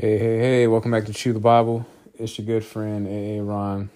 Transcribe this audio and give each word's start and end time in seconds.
Hey, 0.00 0.16
hey, 0.16 0.38
hey, 0.38 0.66
welcome 0.66 0.92
back 0.92 1.04
to 1.04 1.12
Chew 1.12 1.34
the 1.34 1.40
Bible. 1.40 1.86
It's 2.14 2.38
your 2.38 2.46
good 2.46 2.64
friend, 2.64 3.06
A.A. 3.06 3.42
Ron. 3.42 3.90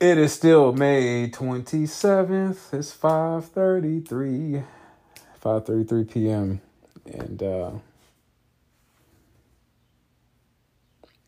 It 0.00 0.18
is 0.18 0.32
still 0.32 0.72
May 0.72 1.30
27th. 1.30 2.74
It's 2.74 2.96
5.33. 2.96 4.64
5.33 5.40 6.10
p.m. 6.10 6.60
And, 7.04 7.40
uh... 7.40 7.70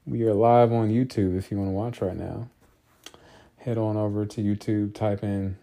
We 0.09 0.23
are 0.23 0.33
live 0.33 0.73
on 0.73 0.89
YouTube 0.89 1.37
if 1.37 1.51
you 1.51 1.59
want 1.59 1.69
to 1.69 1.73
watch 1.73 2.01
right 2.01 2.17
now. 2.17 2.49
Head 3.59 3.77
on 3.77 3.99
over 3.99 4.25
to 4.25 4.41
YouTube, 4.41 4.95
type 4.95 5.23
in, 5.23 5.59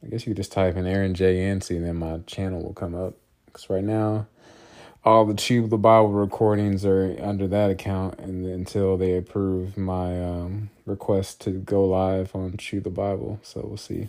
I 0.00 0.06
guess 0.06 0.24
you 0.24 0.30
could 0.30 0.36
just 0.36 0.52
type 0.52 0.76
in 0.76 0.86
Aaron 0.86 1.12
J. 1.12 1.42
Yancey, 1.42 1.76
and 1.76 1.84
then 1.84 1.96
my 1.96 2.18
channel 2.28 2.62
will 2.62 2.74
come 2.74 2.94
up. 2.94 3.14
Because 3.46 3.68
right 3.68 3.82
now, 3.82 4.28
all 5.04 5.24
the 5.24 5.34
Chew 5.34 5.66
the 5.66 5.76
Bible 5.76 6.12
recordings 6.12 6.84
are 6.84 7.16
under 7.20 7.48
that 7.48 7.68
account, 7.68 8.20
and 8.20 8.46
until 8.46 8.96
they 8.96 9.16
approve 9.16 9.76
my 9.76 10.24
um, 10.24 10.70
request 10.86 11.40
to 11.40 11.50
go 11.50 11.84
live 11.84 12.32
on 12.32 12.56
Chew 12.58 12.78
the 12.78 12.90
Bible. 12.90 13.40
So 13.42 13.64
we'll 13.66 13.76
see 13.76 14.08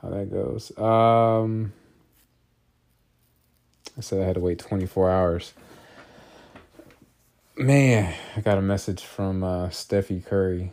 how 0.00 0.10
that 0.10 0.30
goes. 0.30 0.70
Um, 0.78 1.72
I 3.98 4.00
said 4.00 4.22
I 4.22 4.26
had 4.26 4.34
to 4.34 4.40
wait 4.40 4.60
24 4.60 5.10
hours. 5.10 5.54
Man, 7.56 8.12
I 8.36 8.40
got 8.40 8.58
a 8.58 8.62
message 8.62 9.04
from 9.04 9.44
uh, 9.44 9.68
Stephy 9.68 10.26
Curry, 10.26 10.72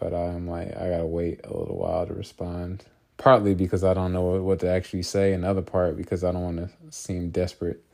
but 0.00 0.12
I'm 0.12 0.48
like, 0.48 0.76
I 0.76 0.90
gotta 0.90 1.06
wait 1.06 1.42
a 1.44 1.56
little 1.56 1.78
while 1.78 2.04
to 2.08 2.12
respond. 2.12 2.84
Partly 3.18 3.54
because 3.54 3.84
I 3.84 3.94
don't 3.94 4.12
know 4.12 4.42
what 4.42 4.58
to 4.60 4.68
actually 4.68 5.04
say, 5.04 5.32
another 5.32 5.62
part 5.62 5.96
because 5.96 6.24
I 6.24 6.32
don't 6.32 6.42
want 6.42 6.56
to 6.56 6.70
seem 6.90 7.30
desperate, 7.30 7.84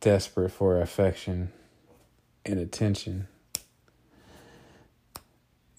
desperate 0.00 0.50
for 0.50 0.82
affection 0.82 1.50
and 2.44 2.60
attention. 2.60 3.26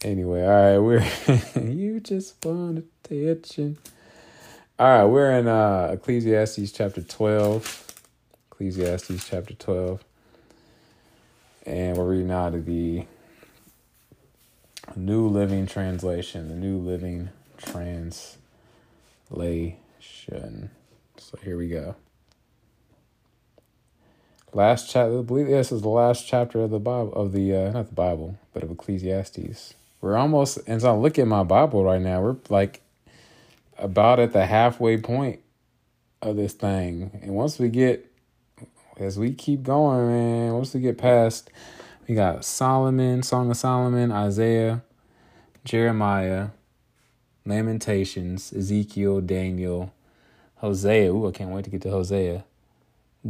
Anyway, 0.01 0.41
all 0.41 0.49
right, 0.49 0.79
we're 0.79 1.61
you 1.63 1.99
just 1.99 2.43
want 2.43 2.85
attention. 3.05 3.77
All 4.79 4.87
right, 4.87 5.05
we're 5.05 5.31
in 5.37 5.47
uh, 5.47 5.91
Ecclesiastes 5.93 6.71
chapter 6.71 7.03
twelve. 7.03 7.92
Ecclesiastes 8.63 9.27
chapter 9.27 9.53
12. 9.55 10.01
And 11.65 11.97
we're 11.97 12.05
reading 12.05 12.31
out 12.31 12.55
of 12.55 12.65
the 12.65 13.05
New 14.95 15.27
Living 15.27 15.67
Translation, 15.67 16.47
the 16.47 16.55
New 16.55 16.77
Living 16.77 17.27
Translation. 17.57 18.39
So 21.17 21.37
here 21.43 21.57
we 21.57 21.67
go. 21.67 21.97
Last 24.53 24.89
chapter, 24.89 25.19
I 25.19 25.21
believe 25.23 25.47
this 25.47 25.73
is 25.73 25.81
the 25.81 25.89
last 25.89 26.25
chapter 26.25 26.61
of 26.61 26.69
the 26.69 26.79
Bible, 26.79 27.11
of 27.15 27.33
the, 27.33 27.53
uh, 27.53 27.71
not 27.71 27.87
the 27.87 27.95
Bible, 27.95 28.39
but 28.53 28.63
of 28.63 28.71
Ecclesiastes. 28.71 29.73
We're 29.99 30.15
almost, 30.15 30.59
as 30.67 30.85
I 30.85 30.93
look 30.93 31.19
at 31.19 31.27
my 31.27 31.43
Bible 31.43 31.83
right 31.83 32.01
now, 32.01 32.21
we're 32.21 32.37
like 32.47 32.79
about 33.77 34.21
at 34.21 34.31
the 34.31 34.45
halfway 34.45 34.95
point 34.95 35.41
of 36.21 36.37
this 36.37 36.53
thing. 36.53 37.19
And 37.21 37.35
once 37.35 37.59
we 37.59 37.67
get 37.67 38.09
as 38.97 39.17
we 39.17 39.33
keep 39.33 39.63
going, 39.63 40.07
man, 40.07 40.53
once 40.53 40.73
we 40.73 40.79
get 40.79 40.97
past, 40.97 41.49
we 42.07 42.15
got 42.15 42.45
Solomon, 42.45 43.23
Song 43.23 43.49
of 43.49 43.57
Solomon, 43.57 44.11
Isaiah, 44.11 44.83
Jeremiah, 45.63 46.49
Lamentations, 47.45 48.53
Ezekiel, 48.53 49.21
Daniel, 49.21 49.93
Hosea. 50.55 51.11
Ooh, 51.11 51.27
I 51.27 51.31
can't 51.31 51.49
wait 51.49 51.65
to 51.65 51.69
get 51.69 51.81
to 51.83 51.89
Hosea. 51.89 52.45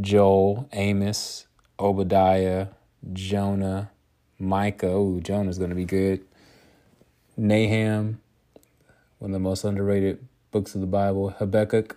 Joel, 0.00 0.68
Amos, 0.72 1.46
Obadiah, 1.78 2.68
Jonah, 3.12 3.90
Micah. 4.38 4.94
Ooh, 4.94 5.20
Jonah's 5.20 5.58
going 5.58 5.70
to 5.70 5.76
be 5.76 5.84
good. 5.84 6.24
Nahum, 7.36 8.20
one 9.18 9.30
of 9.30 9.32
the 9.32 9.38
most 9.40 9.64
underrated 9.64 10.24
books 10.50 10.74
of 10.74 10.80
the 10.80 10.86
Bible. 10.86 11.30
Habakkuk, 11.30 11.96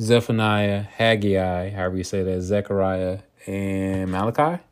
Zephaniah, 0.00 0.82
Haggai, 0.82 1.70
however 1.70 1.98
you 1.98 2.04
say 2.04 2.22
that, 2.22 2.42
Zechariah, 2.42 3.20
and 3.46 4.10
Malachi. 4.10 4.62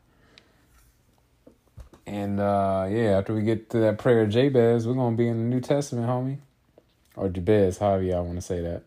And 2.07 2.39
uh, 2.39 2.87
yeah, 2.89 3.17
after 3.19 3.33
we 3.33 3.43
get 3.43 3.69
to 3.71 3.79
that 3.79 3.97
prayer 3.99 4.21
of 4.23 4.29
Jabez, 4.29 4.87
we're 4.87 4.95
gonna 4.95 5.15
be 5.15 5.27
in 5.27 5.37
the 5.37 5.55
New 5.55 5.61
Testament, 5.61 6.07
homie, 6.07 6.39
or 7.15 7.29
Jabez, 7.29 7.77
however 7.79 8.03
y'all 8.03 8.25
want 8.25 8.37
to 8.37 8.41
say 8.41 8.61
that. 8.61 8.83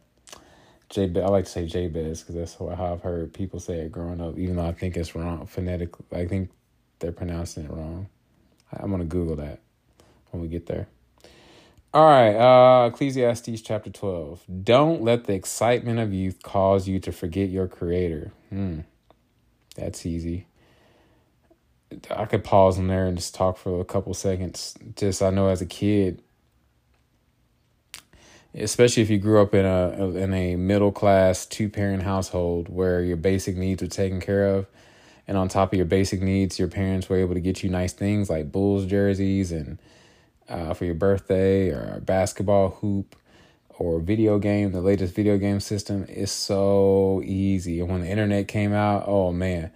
Jabez, 0.90 1.24
I 1.24 1.28
like 1.28 1.46
to 1.46 1.50
say 1.50 1.66
Jabez 1.66 2.20
because 2.22 2.36
that's 2.36 2.54
how 2.54 2.92
I've 2.92 3.02
heard 3.02 3.32
people 3.34 3.60
say 3.60 3.80
it 3.80 3.92
growing 3.92 4.20
up, 4.20 4.38
even 4.38 4.56
though 4.56 4.66
I 4.66 4.72
think 4.72 4.96
it's 4.96 5.14
wrong 5.14 5.46
phonetically. 5.46 6.06
I 6.12 6.26
think 6.26 6.50
they're 7.00 7.12
pronouncing 7.12 7.64
it 7.64 7.70
wrong. 7.70 8.08
I'm 8.72 8.90
gonna 8.90 9.04
Google 9.04 9.36
that 9.36 9.60
when 10.30 10.42
we 10.42 10.48
get 10.48 10.66
there. 10.66 10.88
All 11.94 12.10
right, 12.10 12.34
uh, 12.34 12.88
Ecclesiastes 12.88 13.60
chapter 13.62 13.88
12. 13.88 14.42
Don't 14.64 15.02
let 15.02 15.26
the 15.26 15.34
excitement 15.34 16.00
of 16.00 16.12
youth 16.12 16.42
cause 16.42 16.88
you 16.88 16.98
to 16.98 17.12
forget 17.12 17.50
your 17.50 17.68
creator. 17.68 18.32
Hmm. 18.48 18.80
That's 19.76 20.04
easy. 20.04 20.48
I 22.10 22.24
could 22.24 22.42
pause 22.42 22.78
in 22.78 22.88
there 22.88 23.06
and 23.06 23.16
just 23.16 23.32
talk 23.36 23.58
for 23.58 23.80
a 23.80 23.84
couple 23.84 24.12
seconds. 24.12 24.74
Just, 24.96 25.22
I 25.22 25.30
know 25.30 25.46
as 25.46 25.62
a 25.62 25.66
kid, 25.66 26.20
especially 28.56 29.04
if 29.04 29.08
you 29.10 29.18
grew 29.18 29.40
up 29.40 29.54
in 29.54 29.64
a 29.64 30.16
in 30.16 30.34
a 30.34 30.56
middle 30.56 30.90
class 30.90 31.46
two 31.46 31.68
parent 31.68 32.02
household 32.02 32.68
where 32.68 33.02
your 33.02 33.16
basic 33.16 33.56
needs 33.56 33.80
were 33.82 33.88
taken 33.88 34.20
care 34.20 34.46
of, 34.46 34.66
and 35.28 35.38
on 35.38 35.46
top 35.46 35.72
of 35.72 35.76
your 35.76 35.86
basic 35.86 36.20
needs, 36.20 36.58
your 36.58 36.66
parents 36.66 37.08
were 37.08 37.18
able 37.18 37.34
to 37.34 37.40
get 37.40 37.62
you 37.62 37.70
nice 37.70 37.92
things 37.92 38.28
like 38.28 38.50
Bulls 38.50 38.84
jerseys 38.84 39.52
and 39.52 39.78
uh, 40.48 40.74
for 40.74 40.84
your 40.84 40.94
birthday 40.94 41.70
or 41.70 41.94
a 41.96 42.00
basketball 42.00 42.70
hoop 42.80 43.16
or 43.78 44.00
video 44.00 44.38
game, 44.38 44.72
the 44.72 44.80
latest 44.80 45.14
video 45.14 45.36
game 45.38 45.60
system 45.60 46.04
is 46.08 46.30
so 46.30 47.22
easy. 47.24 47.80
And 47.80 47.90
when 47.90 48.00
the 48.02 48.08
internet 48.08 48.48
came 48.48 48.72
out, 48.72 49.04
oh 49.06 49.32
man. 49.32 49.70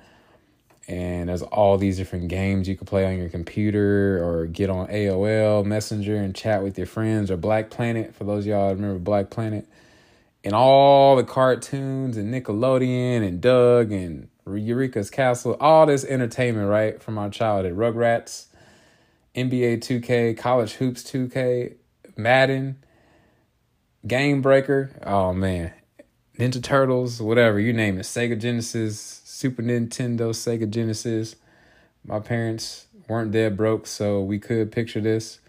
And 0.87 1.29
there's 1.29 1.43
all 1.43 1.77
these 1.77 1.99
different 1.99 2.29
games 2.29 2.67
you 2.67 2.75
can 2.75 2.87
play 2.87 3.05
on 3.05 3.19
your 3.19 3.29
computer 3.29 4.25
or 4.25 4.47
get 4.47 4.71
on 4.71 4.87
AOL 4.87 5.65
Messenger 5.65 6.17
and 6.17 6.35
chat 6.35 6.63
with 6.63 6.79
your 6.79 6.87
friends 6.87 7.31
or 7.31 7.37
Black 7.37 7.69
Planet. 7.69 8.15
For 8.15 8.25
those 8.25 8.47
y'all 8.47 8.71
remember 8.71 8.99
Black 8.99 9.29
Planet. 9.29 9.67
And 10.45 10.55
all 10.55 11.17
the 11.17 11.25
cartoons 11.25 12.17
and 12.17 12.33
Nickelodeon 12.33 13.27
and 13.27 13.41
Doug 13.41 13.93
and 13.93 14.29
Eureka's 14.47 15.11
Castle, 15.11 15.59
all 15.61 15.85
this 15.85 16.05
entertainment, 16.05 16.69
right, 16.69 17.03
from 17.03 17.19
our 17.19 17.29
childhood. 17.29 17.77
Rugrats, 17.77 18.47
NBA 19.39 19.79
2K, 19.79 20.37
College 20.37 20.75
Hoops 20.75 21.05
2K, 21.05 21.75
Madden, 22.17 22.83
Game 24.07 24.43
Breaker. 24.43 24.91
Oh 25.05 25.33
man, 25.33 25.73
Ninja 26.39 26.63
Turtles, 26.63 27.23
whatever 27.23 27.61
you 27.61 27.73
name 27.73 27.99
it. 27.99 28.03
Sega 28.03 28.39
Genesis, 28.39 29.23
Super 29.25 29.63
Nintendo, 29.63 30.31
Sega 30.31 30.69
Genesis. 30.69 31.37
My 32.05 32.19
parents 32.19 32.87
weren't 33.09 33.31
dead 33.31 33.57
broke, 33.57 33.87
so 33.87 34.23
we 34.23 34.39
could 34.39 34.73
picture 34.73 35.01
this. 35.01 35.41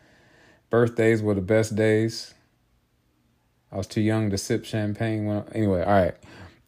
Birthdays 0.69 1.21
were 1.21 1.33
the 1.33 1.41
best 1.41 1.75
days. 1.75 2.33
I 3.71 3.77
was 3.77 3.87
too 3.87 4.01
young 4.01 4.29
to 4.29 4.37
sip 4.37 4.65
champagne. 4.65 5.25
When, 5.25 5.43
anyway, 5.53 5.83
all 5.83 5.91
right. 5.91 6.15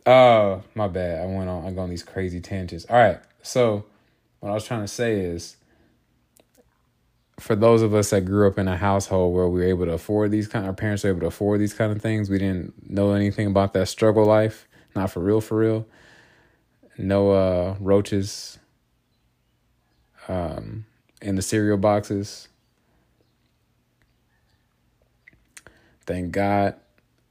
Uh, 0.06 0.62
my 0.74 0.88
bad. 0.88 1.22
I 1.22 1.26
went 1.26 1.50
on. 1.50 1.66
I 1.66 1.72
go 1.72 1.82
on 1.82 1.90
these 1.90 2.04
crazy 2.04 2.42
tangents. 2.42 2.86
All 2.90 2.98
right. 2.98 3.20
So, 3.44 3.86
what 4.40 4.50
I 4.50 4.54
was 4.54 4.66
trying 4.66 4.82
to 4.82 4.88
say 4.88 5.20
is, 5.20 5.58
for 7.42 7.56
those 7.56 7.82
of 7.82 7.94
us 7.94 8.12
that 8.12 8.22
grew 8.22 8.48
up 8.48 8.58
in 8.58 8.68
a 8.68 8.78
household 8.78 9.34
where 9.34 9.48
we 9.48 9.62
were 9.62 9.68
able 9.68 9.86
to 9.86 9.94
afford 9.94 10.32
these 10.32 10.48
kind 10.48 10.66
our 10.66 10.74
parents 10.74 11.04
were 11.04 11.10
able 11.10 11.22
to 11.22 11.26
afford 11.26 11.60
these 11.60 11.74
kind 11.74 11.92
of 11.92 12.02
things 12.02 12.30
we 12.30 12.38
didn't 12.38 12.90
know 12.90 13.14
anything 13.14 13.48
about 13.48 13.74
that 13.74 13.88
struggle 13.88 14.26
life 14.26 14.68
not 14.96 15.12
for 15.12 15.22
real 15.22 15.42
for 15.42 15.58
real. 15.58 15.86
No 16.98 17.32
uh 17.32 17.76
roaches 17.80 18.60
um 20.28 20.86
in 21.22 21.36
the 21.36 21.42
cereal 21.42 21.78
boxes. 21.78 22.48
Thank 26.06 26.32
god 26.32 26.76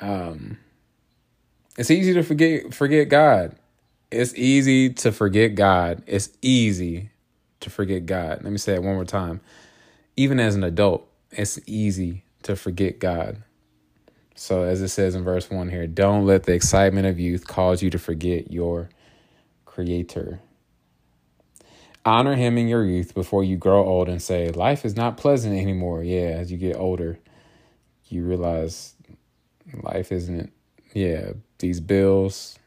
um 0.00 0.58
it's 1.78 1.90
easy 1.90 2.14
to 2.14 2.22
forget 2.22 2.74
forget 2.74 3.08
god. 3.08 3.56
It's 4.10 4.34
easy 4.34 4.90
to 4.90 5.12
forget 5.12 5.54
god. 5.54 6.02
It's 6.06 6.30
easy 6.42 7.10
to 7.60 7.70
forget 7.70 8.06
god. 8.06 8.42
Let 8.42 8.50
me 8.50 8.58
say 8.58 8.74
it 8.74 8.82
one 8.82 8.94
more 8.94 9.04
time 9.04 9.40
even 10.20 10.38
as 10.38 10.54
an 10.54 10.62
adult, 10.62 11.08
it's 11.30 11.58
easy 11.66 12.24
to 12.42 12.54
forget 12.54 12.98
God. 12.98 13.42
So, 14.34 14.64
as 14.64 14.82
it 14.82 14.88
says 14.88 15.14
in 15.14 15.24
verse 15.24 15.48
1 15.48 15.70
here, 15.70 15.86
don't 15.86 16.26
let 16.26 16.42
the 16.42 16.52
excitement 16.52 17.06
of 17.06 17.18
youth 17.18 17.46
cause 17.46 17.82
you 17.82 17.88
to 17.88 17.98
forget 17.98 18.52
your 18.52 18.90
Creator. 19.64 20.40
Honor 22.04 22.34
him 22.34 22.58
in 22.58 22.68
your 22.68 22.84
youth 22.84 23.14
before 23.14 23.42
you 23.42 23.56
grow 23.56 23.82
old 23.82 24.10
and 24.10 24.20
say, 24.20 24.50
Life 24.50 24.84
is 24.84 24.94
not 24.94 25.16
pleasant 25.16 25.58
anymore. 25.58 26.04
Yeah, 26.04 26.36
as 26.36 26.52
you 26.52 26.58
get 26.58 26.76
older, 26.76 27.18
you 28.10 28.22
realize 28.22 28.94
life 29.82 30.12
isn't, 30.12 30.52
yeah, 30.92 31.32
these 31.60 31.80
bills 31.80 32.58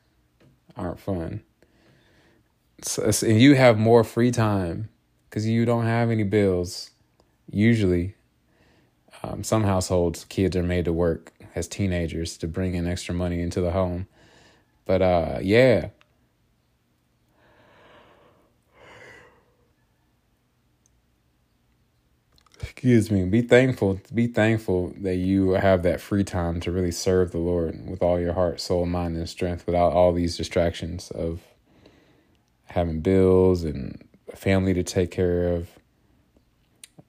aren't 0.76 1.00
fun. 1.00 1.44
So, 2.82 3.12
so 3.12 3.28
you 3.28 3.54
have 3.54 3.78
more 3.78 4.04
free 4.04 4.32
time 4.32 4.90
because 5.30 5.48
you 5.48 5.66
don't 5.66 5.86
have 5.86 6.10
any 6.10 6.24
bills. 6.24 6.90
Usually, 7.52 8.16
um, 9.24 9.44
some 9.44 9.64
households, 9.64 10.26
kids 10.26 10.56
are 10.56 10.64
made 10.64 10.86
to 10.86 10.94
work 10.94 11.34
as 11.56 11.68
teenagers 11.68 12.38
to 12.38 12.48
bring 12.48 12.76
in 12.76 12.88
extra 12.88 13.14
money 13.16 13.42
into 13.42 13.62
the 13.62 13.72
home. 13.72 14.08
But 14.86 15.02
uh, 15.02 15.40
yeah, 15.42 15.90
excuse 22.62 23.12
me. 23.12 23.26
Be 23.26 23.42
thankful 23.42 24.02
be 24.14 24.28
thankful 24.28 24.94
that 25.02 25.16
you 25.16 25.52
have 25.52 25.84
that 25.84 26.02
free 26.02 26.24
time 26.24 26.60
to 26.62 26.72
really 26.72 26.92
serve 26.92 27.32
the 27.32 27.38
lord 27.38 27.88
with 27.90 28.02
all 28.04 28.20
your 28.20 28.34
heart 28.34 28.62
soul 28.62 28.86
mind 28.86 29.18
and 29.18 29.30
strength 29.30 29.66
without 29.66 29.94
all 29.94 30.14
these 30.14 30.38
distractions 30.38 31.12
of 31.12 31.42
having 32.66 33.02
bills 33.02 33.64
and 33.64 34.04
a 34.32 34.36
family 34.36 34.74
to 34.74 34.84
take 34.84 35.12
care 35.12 35.50
of 35.56 35.70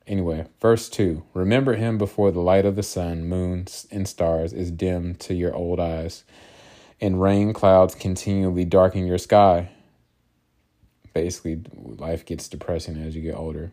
anyway 0.06 0.46
verse 0.60 0.88
2 0.88 1.22
remember 1.34 1.74
him 1.74 1.98
before 1.98 2.30
the 2.30 2.40
light 2.40 2.66
of 2.66 2.76
the 2.76 2.82
sun 2.82 3.24
moon 3.24 3.66
and 3.90 4.08
stars 4.08 4.52
is 4.52 4.70
dim 4.70 5.14
to 5.14 5.34
your 5.34 5.54
old 5.54 5.80
eyes 5.80 6.24
and 7.00 7.20
rain 7.20 7.52
clouds 7.52 7.94
continually 7.94 8.64
darken 8.64 9.06
your 9.06 9.18
sky 9.18 9.68
basically 11.12 11.60
life 11.74 12.24
gets 12.24 12.48
depressing 12.48 12.96
as 12.96 13.14
you 13.14 13.22
get 13.22 13.36
older 13.36 13.72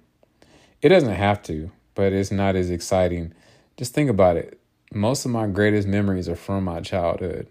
it 0.82 0.90
doesn't 0.90 1.16
have 1.16 1.42
to 1.44 1.72
but 1.96 2.14
it's 2.14 2.32
not 2.32 2.56
as 2.56 2.70
exciting. 2.70 3.34
Just 3.78 3.94
think 3.94 4.10
about 4.10 4.38
it. 4.38 4.60
Most 4.94 5.26
of 5.26 5.32
my 5.32 5.48
greatest 5.48 5.88
memories 5.88 6.28
are 6.28 6.36
from 6.36 6.64
my 6.64 6.82
childhood. 6.82 7.48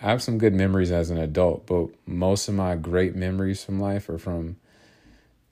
I 0.00 0.10
have 0.10 0.22
some 0.22 0.38
good 0.38 0.54
memories 0.54 0.90
as 0.90 1.10
an 1.10 1.18
adult, 1.18 1.66
but 1.66 1.88
most 2.06 2.48
of 2.48 2.54
my 2.54 2.74
great 2.76 3.14
memories 3.14 3.64
from 3.64 3.80
life 3.80 4.08
are 4.08 4.18
from 4.18 4.56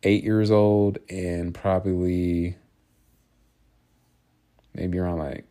eight 0.03 0.25
years 0.25 0.51
old 0.51 0.99
and 1.09 1.55
probably 1.55 2.57
maybe 4.75 4.99
around 4.99 5.19
like 5.19 5.45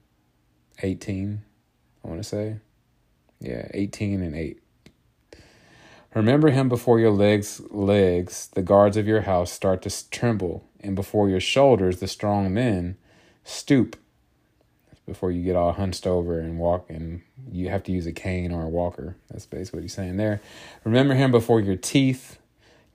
18, 0.81 1.41
I 2.03 2.07
want 2.07 2.21
to 2.21 2.27
say. 2.27 2.57
Yeah, 3.39 3.67
18 3.73 4.21
and 4.21 4.35
8. 4.35 4.59
Remember 6.13 6.49
him 6.49 6.67
before 6.67 6.99
your 6.99 7.11
legs 7.11 7.61
legs, 7.69 8.49
the 8.53 8.61
guards 8.61 8.97
of 8.97 9.07
your 9.07 9.21
house 9.21 9.51
start 9.51 9.81
to 9.83 10.09
tremble 10.09 10.65
and 10.83 10.95
before 10.95 11.29
your 11.29 11.39
shoulders 11.39 11.99
the 11.99 12.07
strong 12.07 12.53
men 12.53 12.97
stoop 13.43 13.95
before 15.05 15.31
you 15.31 15.43
get 15.43 15.55
all 15.55 15.73
hunched 15.73 16.05
over 16.05 16.39
and 16.39 16.59
walk 16.59 16.89
and 16.89 17.21
you 17.51 17.69
have 17.69 17.83
to 17.83 17.91
use 17.91 18.05
a 18.05 18.11
cane 18.11 18.51
or 18.51 18.63
a 18.63 18.69
walker 18.69 19.15
that's 19.29 19.45
basically 19.45 19.77
what 19.77 19.83
he's 19.83 19.93
saying 19.93 20.17
there 20.17 20.41
remember 20.83 21.13
him 21.13 21.31
before 21.31 21.59
your 21.59 21.75
teeth 21.75 22.37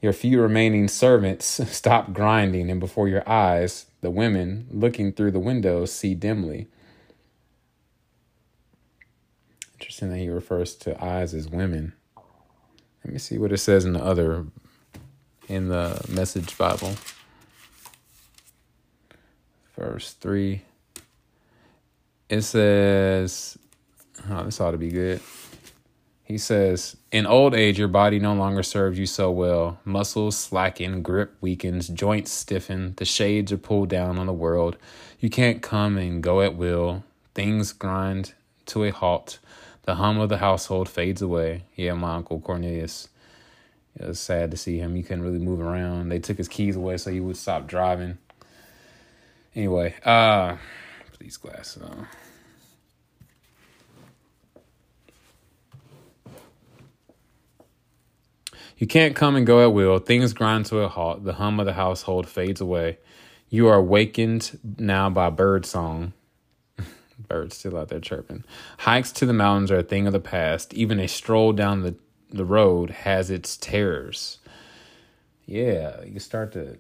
your 0.01 0.13
few 0.13 0.41
remaining 0.41 0.89
servants 0.89 1.47
stop 1.75 2.13
grinding 2.13 2.71
and 2.71 2.81
before 2.81 3.09
your 3.09 3.29
eyes 3.29 3.87
the 4.01 4.11
women 4.11 4.67
looking 4.71 5.13
through 5.13 5.31
the 5.31 5.41
windows 5.41 5.93
see 5.93 6.15
dimly 6.15 6.69
interesting 9.75 10.11
that 10.11 10.19
he 10.19 10.29
refers 10.29 10.75
to 10.75 11.03
eyes 11.05 11.35
as 11.35 11.49
women 11.49 11.93
let 13.05 13.13
me 13.13 13.19
see 13.19 13.39
what 13.39 13.53
it 13.53 13.59
says 13.59 13.85
in 13.85 13.93
the 13.93 14.03
other 14.03 14.47
in 15.49 15.69
the 15.69 16.05
message 16.09 16.57
bible 16.59 16.95
verse 19.77 20.13
3. 20.15 20.63
It 22.29 22.43
says, 22.43 23.57
oh, 24.29 24.45
this 24.45 24.61
ought 24.61 24.73
to 24.73 24.79
be 24.79 24.91
good. 24.91 25.21
He 26.26 26.38
says, 26.38 26.96
In 27.12 27.25
old 27.25 27.55
age, 27.55 27.78
your 27.78 27.87
body 27.87 28.19
no 28.19 28.34
longer 28.34 28.64
serves 28.64 28.99
you 28.99 29.06
so 29.06 29.31
well. 29.31 29.78
Muscles 29.84 30.37
slacken, 30.37 31.00
grip 31.00 31.37
weakens, 31.40 31.87
joints 31.87 32.32
stiffen, 32.32 32.94
the 32.96 33.05
shades 33.05 33.52
are 33.52 33.56
pulled 33.56 33.88
down 33.88 34.19
on 34.19 34.26
the 34.26 34.32
world. 34.32 34.76
You 35.20 35.31
can't 35.31 35.62
come 35.62 35.96
and 35.96 36.20
go 36.20 36.43
at 36.43 36.56
will. 36.56 37.05
Things 37.34 37.73
grind 37.73 38.34
to 38.67 38.82
a 38.82 38.90
halt. 38.90 39.38
The 39.84 39.94
hum 39.94 40.19
of 40.19 40.28
the 40.28 40.38
household 40.38 40.88
fades 40.88 41.23
away. 41.23 41.62
Yeah, 41.76 41.94
my 41.94 42.17
uncle 42.17 42.40
Cornelius. 42.40 43.08
It 43.94 44.08
was 44.08 44.19
sad 44.19 44.50
to 44.50 44.56
see 44.56 44.78
him. 44.78 44.96
He 44.96 45.05
couldn't 45.05 45.23
really 45.23 45.38
move 45.38 45.61
around. 45.61 46.08
They 46.08 46.19
took 46.19 46.38
his 46.38 46.49
keys 46.49 46.75
away 46.75 46.96
so 46.96 47.12
he 47.12 47.20
would 47.20 47.37
stop 47.37 47.69
driving. 47.69 48.19
Anyway, 49.55 49.94
uh, 50.05 50.56
put 51.08 51.20
these 51.20 51.37
glasses 51.37 51.84
on. 51.84 52.08
You 58.76 58.87
can't 58.87 59.17
come 59.17 59.37
and 59.37 59.46
go 59.46 59.62
at 59.62 59.73
will. 59.73 59.99
Things 59.99 60.32
grind 60.32 60.67
to 60.67 60.81
a 60.81 60.88
halt. 60.88 61.25
The 61.25 61.34
hum 61.34 61.58
of 61.58 61.67
the 61.67 61.73
household 61.73 62.28
fades 62.28 62.61
away. 62.61 62.99
You 63.49 63.69
are 63.69 63.76
awakened 63.76 64.58
now 64.78 65.08
by 65.08 65.31
bird 65.31 65.64
song. 65.64 66.12
Birds 67.28 67.56
still 67.56 67.78
out 67.78 67.88
there 67.88 68.00
chirping. 68.00 68.44
Hikes 68.78 69.12
to 69.12 69.26
the 69.26 69.32
mountains 69.32 69.70
are 69.70 69.78
a 69.78 69.82
thing 69.82 70.06
of 70.06 70.12
the 70.12 70.20
past. 70.20 70.75
Even 70.75 71.00
a 71.00 71.08
stroll 71.08 71.52
down 71.52 71.82
the, 71.82 71.94
the 72.31 72.44
road 72.44 72.90
has 72.90 73.31
its 73.31 73.56
terrors. 73.56 74.38
Yeah, 75.46 76.02
you 76.05 76.19
start 76.19 76.52
to 76.52 76.76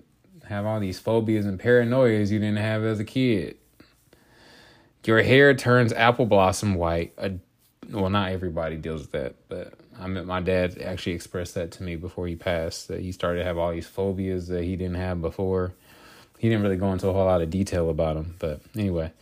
have 0.48 0.66
all 0.66 0.80
these 0.80 0.98
phobias 0.98 1.46
and 1.46 1.58
paranoias 1.58 2.30
you 2.30 2.38
didn't 2.38 2.58
have 2.58 2.84
as 2.84 3.00
a 3.00 3.04
kid. 3.04 3.56
Your 5.04 5.22
hair 5.22 5.54
turns 5.54 5.92
apple 5.92 6.26
blossom 6.26 6.74
white. 6.74 7.14
Uh, 7.16 7.30
well, 7.90 8.10
not 8.10 8.32
everybody 8.32 8.76
deals 8.76 9.02
with 9.02 9.12
that, 9.12 9.36
but 9.48 9.72
I 10.00 10.06
met 10.06 10.26
my 10.26 10.40
dad 10.40 10.80
actually 10.80 11.12
expressed 11.12 11.54
that 11.54 11.70
to 11.72 11.82
me 11.82 11.96
before 11.96 12.26
he 12.26 12.36
passed. 12.36 12.88
That 12.88 13.00
he 13.00 13.12
started 13.12 13.40
to 13.40 13.44
have 13.44 13.58
all 13.58 13.72
these 13.72 13.86
phobias 13.86 14.48
that 14.48 14.64
he 14.64 14.76
didn't 14.76 14.96
have 14.96 15.20
before. 15.20 15.72
He 16.38 16.48
didn't 16.48 16.62
really 16.62 16.76
go 16.76 16.92
into 16.92 17.08
a 17.08 17.12
whole 17.12 17.24
lot 17.24 17.40
of 17.40 17.50
detail 17.50 17.88
about 17.88 18.16
them, 18.16 18.36
but 18.38 18.60
anyway. 18.76 19.12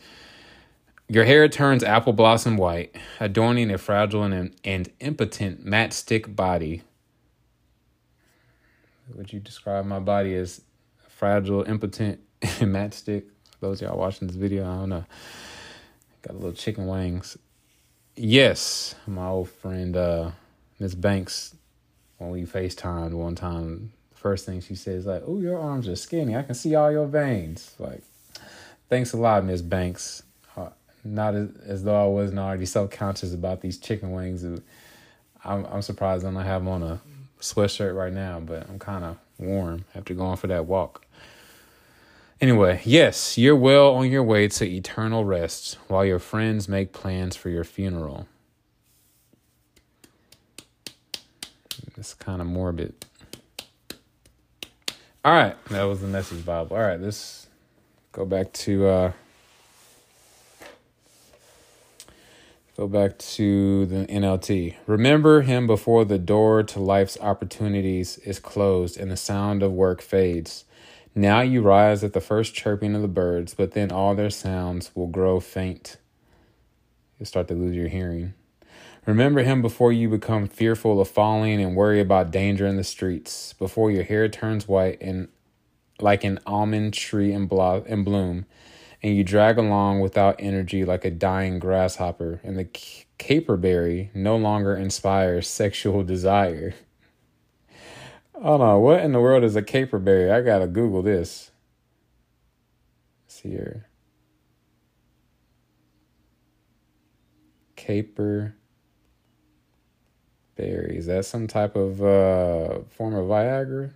Your 1.09 1.25
hair 1.25 1.47
turns 1.49 1.85
apple 1.85 2.13
blossom 2.13 2.57
white, 2.57 2.97
adorning 3.21 3.71
a 3.71 3.79
fragile 3.79 4.23
and, 4.23 4.55
and 4.65 4.91
impotent 5.01 5.65
matchstick 5.65 6.35
body. 6.35 6.83
Would 9.15 9.33
you 9.33 9.39
describe 9.39 9.85
my 9.85 10.01
body 10.01 10.35
as 10.35 10.63
fragile, 11.15 11.63
impotent, 11.63 12.21
matchstick. 12.43 13.25
Those 13.61 13.81
y'all 13.81 13.97
watching 13.97 14.29
this 14.29 14.37
video, 14.37 14.65
I 14.65 14.77
don't 14.81 14.89
know. 14.91 15.05
Got 16.23 16.35
a 16.35 16.39
little 16.39 16.53
chicken 16.53 16.87
wings. 16.87 17.39
Yes, 18.17 18.95
my 19.07 19.29
old 19.29 19.49
friend 19.49 19.97
uh 19.97 20.31
Miss 20.79 20.95
Banks, 20.95 21.55
when 22.19 22.31
we 22.31 22.43
FaceTimed 22.43 23.13
one 23.13 23.35
time, 23.35 23.93
first 24.15 24.47
thing 24.47 24.61
she 24.61 24.75
says 24.75 25.07
like, 25.07 25.23
"Oh, 25.27 25.39
your 25.39 25.59
arms 25.59 25.87
are 25.89 25.97
skinny. 25.97 26.37
I 26.37 26.43
can 26.43 26.55
see 26.55 26.75
all 26.75 26.91
your 26.91 27.07
veins." 27.07 27.75
Like, 27.79 28.03
thanks 28.89 29.13
a 29.13 29.17
lot, 29.17 29.45
Miss 29.45 29.63
Banks. 29.63 30.23
Uh, 30.57 30.71
not 31.05 31.35
as, 31.35 31.49
as 31.67 31.85
though 31.85 32.03
I 32.03 32.07
wasn't 32.07 32.39
already 32.39 32.67
self 32.67 32.91
conscious 32.91 33.35
about 33.35 33.61
these 33.61 33.79
chicken 33.79 34.13
wings. 34.13 34.45
I'm 35.45 35.65
I'm 35.67 35.83
surprised 35.83 36.25
I 36.25 36.31
don't 36.31 36.43
have 36.43 36.67
on 36.67 36.83
a 36.83 37.01
sweatshirt 37.41 37.95
right 37.95 38.13
now, 38.13 38.41
but 38.41 38.69
I'm 38.69 38.79
kind 38.79 39.05
of 39.05 39.19
warm 39.39 39.85
after 39.95 40.15
going 40.15 40.37
for 40.37 40.47
that 40.49 40.67
walk. 40.67 41.05
Anyway, 42.41 42.81
yes, 42.85 43.39
you're 43.39 43.57
well 43.57 43.95
on 43.95 44.11
your 44.11 44.23
way 44.23 44.49
to 44.49 44.67
eternal 44.67 45.25
rest 45.25 45.79
while 45.89 46.05
your 46.05 46.19
friends 46.19 46.69
make 46.69 46.93
plans 46.93 47.37
for 47.37 47.49
your 47.49 47.65
funeral. 47.65 48.27
It's 51.97 52.15
kind 52.15 52.41
of 52.41 52.47
morbid. 52.47 52.95
All 55.25 55.33
right, 55.33 55.57
that 55.71 55.85
was 55.85 56.01
the 56.01 56.09
message 56.09 56.45
Bible. 56.45 56.77
All 56.77 56.83
right, 56.83 57.01
let's 57.01 57.47
go 58.13 58.27
back 58.27 58.53
to 58.53 58.87
uh 58.87 59.13
go 62.77 62.89
back 62.89 63.19
to 63.19 63.87
the 63.87 64.07
NLT. 64.07 64.75
Remember 64.87 65.43
him 65.43 65.67
before 65.67 66.05
the 66.05 66.19
door 66.19 66.63
to 66.65 66.81
life's 66.81 67.17
opportunities 67.21 68.19
is 68.19 68.39
closed 68.39 68.99
and 68.99 69.11
the 69.11 69.17
sound 69.17 69.63
of 69.63 69.73
work 69.73 70.03
fades. 70.03 70.65
Now 71.15 71.43
you 71.43 71.63
rise 71.63 72.03
at 72.03 72.13
the 72.13 72.21
first 72.21 72.55
chirping 72.55 72.97
of 72.97 73.03
the 73.03 73.09
birds, 73.09 73.55
but 73.55 73.73
then 73.73 73.93
all 73.93 74.15
their 74.17 74.31
sounds 74.31 74.91
will 74.95 75.07
grow 75.07 75.39
faint. 75.39 75.97
You'll 77.19 77.27
start 77.27 77.47
to 77.49 77.55
lose 77.55 77.77
your 77.77 77.89
hearing. 77.89 78.35
Remember 79.07 79.43
him 79.43 79.61
before 79.61 79.93
you 79.93 80.09
become 80.09 80.49
fearful 80.49 80.99
of 80.99 81.09
falling 81.09 81.61
and 81.61 81.77
worry 81.77 82.01
about 82.01 82.31
danger 82.31 82.67
in 82.67 82.77
the 82.77 82.85
streets, 82.85 83.53
before 83.53 83.91
your 83.91 84.03
hair 84.03 84.29
turns 84.29 84.67
white 84.67 84.97
and 85.01 85.29
like 86.01 86.25
an 86.25 86.41
almond 86.47 86.95
tree 86.95 87.33
in, 87.33 87.47
blo- 87.47 87.85
in 87.87 88.03
bloom, 88.03 88.47
and 89.03 89.15
you 89.15 89.23
drag 89.23 89.59
along 89.59 90.01
without 90.01 90.37
energy 90.39 90.87
like 90.87 91.05
a 91.05 91.11
dying 91.11 91.59
grasshopper, 91.59 92.41
and 92.43 92.59
the 92.59 92.65
caperberry 93.19 94.09
no 94.15 94.37
longer 94.37 94.75
inspires 94.75 95.47
sexual 95.47 96.03
desire. 96.03 96.75
Hold 98.35 98.63
on, 98.63 98.81
what 98.81 99.01
in 99.01 99.13
the 99.13 99.21
world 99.21 99.45
is 99.45 99.55
a 99.55 99.63
caperberry? 99.63 100.33
I 100.33 100.41
gotta 100.41 100.67
Google 100.67 101.03
this. 101.03 101.51
Let's 103.27 103.43
see 103.43 103.51
here. 103.51 103.87
Caper 107.77 108.57
berry. 110.57 110.97
Is 110.97 111.07
that 111.07 111.25
some 111.25 111.47
type 111.47 111.77
of 111.77 112.03
uh, 112.03 112.81
form 112.91 113.15
of 113.15 113.27
Viagra? 113.27 113.93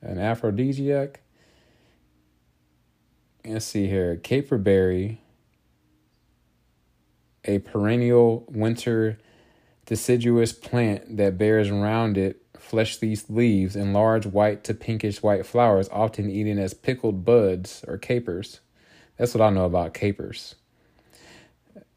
An 0.00 0.18
aphrodisiac? 0.18 1.20
Let's 3.44 3.64
see 3.64 3.86
here. 3.88 4.16
Caperberry, 4.16 5.18
a 7.44 7.58
perennial 7.60 8.44
winter 8.48 9.18
deciduous 9.86 10.52
plant 10.52 11.16
that 11.16 11.38
bears 11.38 11.70
rounded, 11.70 12.36
fleshy 12.58 13.18
leaves 13.30 13.74
and 13.74 13.94
large 13.94 14.26
white 14.26 14.62
to 14.64 14.74
pinkish 14.74 15.22
white 15.22 15.46
flowers, 15.46 15.88
often 15.90 16.28
eaten 16.28 16.58
as 16.58 16.74
pickled 16.74 17.24
buds 17.24 17.84
or 17.88 17.96
capers. 17.96 18.60
That's 19.16 19.34
what 19.34 19.42
I 19.42 19.50
know 19.50 19.64
about 19.64 19.94
capers. 19.94 20.56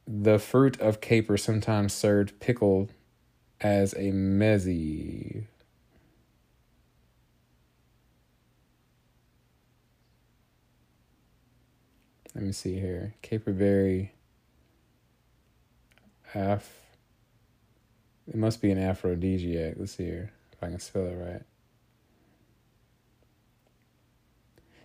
The 0.07 0.39
fruit 0.39 0.79
of 0.79 1.01
caper 1.01 1.37
sometimes 1.37 1.93
served 1.93 2.39
pickled 2.39 2.93
as 3.61 3.93
a 3.93 4.11
mezze. 4.11 5.45
Let 12.33 12.43
me 12.43 12.51
see 12.51 12.79
here. 12.79 13.15
Caperberry. 13.23 14.09
Af. 16.33 16.69
It 18.27 18.35
must 18.35 18.61
be 18.61 18.71
an 18.71 18.77
aphrodisiac. 18.77 19.75
Let's 19.77 19.93
see 19.93 20.05
here 20.05 20.31
if 20.53 20.63
I 20.63 20.69
can 20.69 20.79
spell 20.79 21.07
it 21.07 21.15
right. 21.15 21.43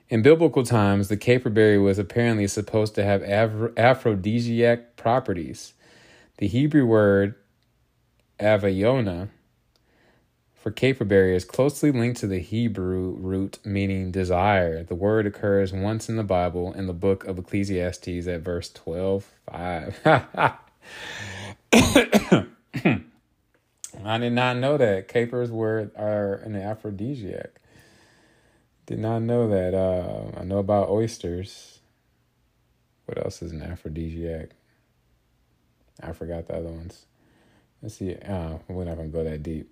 In 0.08 0.22
biblical 0.22 0.64
times, 0.64 1.08
the 1.08 1.16
caperberry 1.16 1.82
was 1.82 1.98
apparently 1.98 2.46
supposed 2.46 2.94
to 2.96 3.04
have 3.04 3.22
aphrodisiac 3.22 4.96
properties. 4.96 5.74
The 6.38 6.46
Hebrew 6.46 6.86
word 6.86 7.34
aviona 8.38 9.28
for 10.66 10.72
caperberry 10.72 11.36
is 11.36 11.44
closely 11.44 11.92
linked 11.92 12.18
to 12.18 12.26
the 12.26 12.40
Hebrew 12.40 13.14
root 13.20 13.60
meaning 13.64 14.10
desire. 14.10 14.82
The 14.82 14.96
word 14.96 15.24
occurs 15.24 15.72
once 15.72 16.08
in 16.08 16.16
the 16.16 16.24
Bible 16.24 16.72
in 16.72 16.88
the 16.88 16.92
book 16.92 17.24
of 17.24 17.38
Ecclesiastes 17.38 18.26
at 18.26 18.40
verse 18.40 18.68
12 18.70 19.30
5. 19.48 20.00
I 24.04 24.18
did 24.18 24.32
not 24.32 24.56
know 24.56 24.76
that 24.76 25.06
capers 25.06 25.52
were 25.52 25.92
are 25.96 26.34
an 26.34 26.56
aphrodisiac. 26.56 27.60
Did 28.86 28.98
not 28.98 29.22
know 29.22 29.48
that. 29.48 29.72
Uh, 29.72 30.36
I 30.36 30.42
know 30.42 30.58
about 30.58 30.88
oysters. 30.88 31.78
What 33.04 33.24
else 33.24 33.40
is 33.40 33.52
an 33.52 33.62
aphrodisiac? 33.62 34.50
I 36.02 36.10
forgot 36.10 36.48
the 36.48 36.56
other 36.56 36.70
ones. 36.70 37.06
Let's 37.86 37.98
see. 37.98 38.16
Uh, 38.16 38.58
we're 38.66 38.82
not 38.82 38.96
gonna 38.96 39.06
go 39.06 39.22
that 39.22 39.44
deep. 39.44 39.70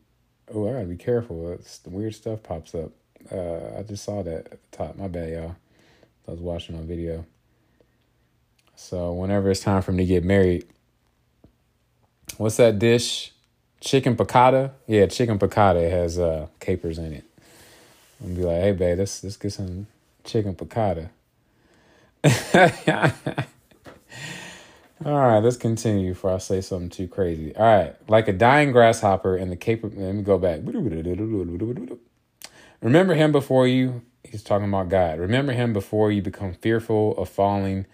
Oh, 0.55 0.69
I 0.69 0.75
gotta 0.75 0.85
be 0.85 0.95
careful. 0.95 1.51
It's, 1.51 1.79
the 1.79 1.91
weird 1.91 2.15
stuff 2.15 2.45
pops 2.45 2.73
up. 2.73 2.93
Uh, 3.29 3.77
I 3.77 3.83
just 3.83 4.05
saw 4.05 4.23
that 4.23 4.33
at 4.37 4.51
the 4.53 4.59
top. 4.71 4.97
My 4.97 5.09
bad, 5.09 5.31
y'all. 5.31 5.57
I 6.29 6.31
was 6.31 6.39
watching 6.39 6.77
on 6.77 6.87
video. 6.87 7.27
So 8.77 9.13
whenever 9.15 9.51
it's 9.51 9.59
time 9.59 9.83
for 9.83 9.91
me 9.91 10.05
to 10.05 10.09
get 10.09 10.23
married, 10.23 10.65
what's 12.37 12.59
that 12.59 12.79
dish? 12.79 13.33
Chicken 13.81 14.15
piccata? 14.15 14.71
Yeah, 14.87 15.07
chicken 15.07 15.41
piccata 15.41 15.91
has 15.91 16.17
uh, 16.17 16.47
capers 16.61 16.99
in 16.99 17.15
it. 17.15 17.25
I'm 18.23 18.35
be 18.37 18.43
like, 18.45 18.61
hey 18.61 18.71
babe, 18.71 18.99
let's 18.99 19.25
let's 19.25 19.37
get 19.37 19.55
some 19.55 19.89
chicken 20.23 20.55
piccata. 20.55 21.11
All 25.03 25.13
right, 25.13 25.41
let's 25.41 25.57
continue 25.57 26.11
before 26.11 26.35
I 26.35 26.39
say 26.39 26.61
something 26.61 26.89
too 26.89 27.09
crazy. 27.09 27.55
All 27.57 27.65
right, 27.65 27.97
like 28.09 28.29
a 28.29 28.33
dying 28.33 28.71
grasshopper 28.71 29.37
in 29.37 29.51
the 29.51 29.57
caper. 29.57 29.89
Let 29.89 30.15
me 30.15 30.23
go 30.23 30.39
back. 30.39 30.61
Remember 32.81 33.15
him 33.15 33.33
before 33.33 33.67
you. 33.67 34.03
He's 34.23 34.43
talking 34.43 34.69
about 34.69 34.89
God. 34.89 35.19
Remember 35.19 35.53
him 35.53 35.73
before 35.73 36.13
you 36.13 36.23
become 36.23 36.55
fearful 36.55 37.17
of 37.19 37.29
falling 37.29 37.87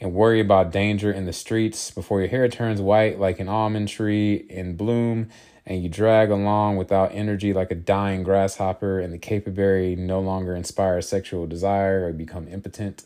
and 0.00 0.12
worry 0.12 0.40
about 0.40 0.72
danger 0.72 1.10
in 1.10 1.24
the 1.26 1.32
streets, 1.32 1.90
before 1.90 2.20
your 2.20 2.28
hair 2.28 2.48
turns 2.48 2.80
white 2.80 3.18
like 3.18 3.40
an 3.40 3.48
almond 3.48 3.88
tree 3.88 4.46
in 4.48 4.76
bloom, 4.76 5.28
and 5.64 5.82
you 5.82 5.88
drag 5.88 6.30
along 6.30 6.76
without 6.76 7.10
energy 7.12 7.52
like 7.52 7.70
a 7.70 7.74
dying 7.74 8.22
grasshopper, 8.22 9.00
and 9.00 9.12
the 9.12 9.18
caperberry 9.18 9.96
no 9.96 10.20
longer 10.20 10.54
inspires 10.54 11.08
sexual 11.08 11.46
desire 11.46 12.06
or 12.06 12.12
become 12.12 12.46
impotent. 12.48 13.04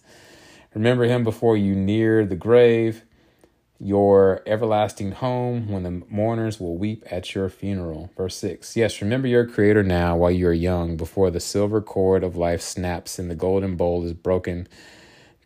Remember 0.75 1.05
him 1.05 1.25
before 1.25 1.57
you 1.57 1.75
near 1.75 2.25
the 2.25 2.37
grave, 2.37 3.03
your 3.81 4.43
everlasting 4.47 5.13
home, 5.13 5.69
when 5.69 5.83
the 5.83 6.03
mourners 6.09 6.61
will 6.61 6.77
weep 6.77 7.03
at 7.11 7.35
your 7.35 7.49
funeral. 7.49 8.11
Verse 8.17 8.37
6 8.37 8.77
Yes, 8.77 9.01
remember 9.01 9.27
your 9.27 9.47
Creator 9.47 9.83
now 9.83 10.17
while 10.17 10.31
you 10.31 10.47
are 10.47 10.53
young, 10.53 10.97
before 10.97 11.31
the 11.31 11.41
silver 11.41 11.81
cord 11.81 12.23
of 12.23 12.37
life 12.37 12.61
snaps 12.61 13.19
and 13.19 13.31
the 13.31 13.35
golden 13.35 13.77
bowl 13.77 14.05
is 14.05 14.13
broken 14.13 14.69